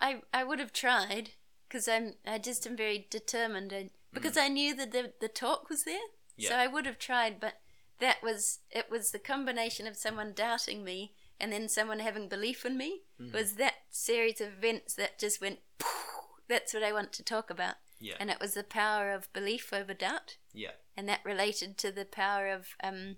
[0.00, 1.30] I I would have tried
[1.68, 2.14] because I'm.
[2.26, 5.98] I just am very determined, and because I knew that the the talk was there,
[6.38, 7.40] so I would have tried.
[7.40, 7.54] But
[8.00, 8.90] that was it.
[8.90, 13.02] Was the combination of someone doubting me and then someone having belief in me
[13.32, 15.60] was that series of events that just went.
[16.48, 18.14] That's what I want to talk about, Yeah.
[18.18, 20.70] and it was the power of belief over doubt, yeah.
[20.96, 23.16] and that related to the power of um,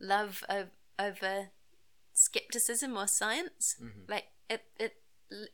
[0.00, 1.48] love over, over
[2.12, 3.76] skepticism or science.
[4.08, 4.94] Like it, it,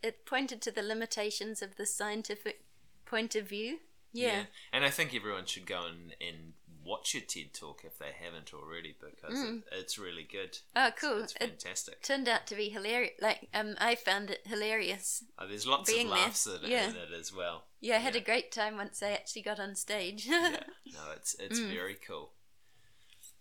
[0.02, 2.64] it pointed to the limitations of the scientific
[3.04, 3.78] point of view.
[4.12, 4.44] Yeah.
[4.72, 6.52] And I think everyone should go and, and
[6.84, 10.58] watch your TED talk if they haven't already because it, it's really good.
[10.76, 11.22] Oh, cool.
[11.22, 12.02] It's, It fantastic.
[12.02, 13.12] turned out to be hilarious.
[13.20, 15.24] Like, um, I found it hilarious.
[15.38, 16.90] Oh, there's lots of laughs in, yeah.
[16.90, 17.64] in it as well.
[17.80, 18.20] Yeah, I had Yeah.
[18.20, 20.26] a great time once I actually got on stage.
[20.26, 20.56] yeah.
[20.92, 21.72] No, it's it's Mm.
[21.72, 22.32] very cool.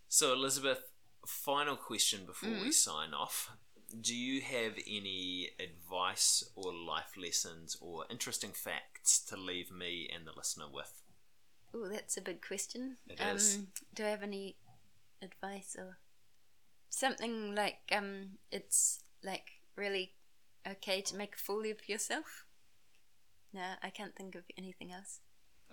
[0.07, 0.90] So Elizabeth,
[1.25, 2.61] final question before Mm.
[2.61, 3.51] we sign off.
[3.99, 10.25] Do you have any advice or life lessons or interesting facts to leave me and
[10.25, 11.03] the listener with?
[11.73, 12.97] Oh, that's a big question.
[13.07, 13.59] It um, is.
[13.93, 14.57] Do I have any
[15.21, 15.97] advice or
[16.89, 20.13] something like um, it's like really
[20.67, 22.45] okay to make a fool of yourself?
[23.53, 25.19] No, I can't think of anything else.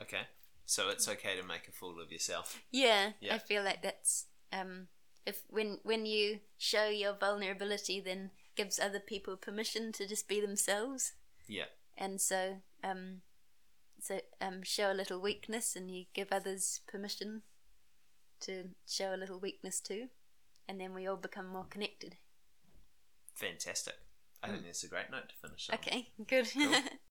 [0.00, 0.22] Okay.
[0.66, 2.60] So it's okay to make a fool of yourself.
[2.70, 3.34] Yeah, Yeah.
[3.34, 4.88] I feel like that's um,
[5.28, 10.40] if when when you show your vulnerability, then gives other people permission to just be
[10.40, 11.12] themselves,
[11.46, 11.66] Yeah.
[11.96, 13.20] and so um,
[14.00, 17.42] so um, show a little weakness, and you give others permission
[18.40, 20.08] to show a little weakness too,
[20.68, 22.16] and then we all become more connected.
[23.34, 23.94] Fantastic.
[24.42, 25.74] I think that's a great note to finish on.
[25.78, 26.48] Okay, good.
[26.52, 26.74] Cool.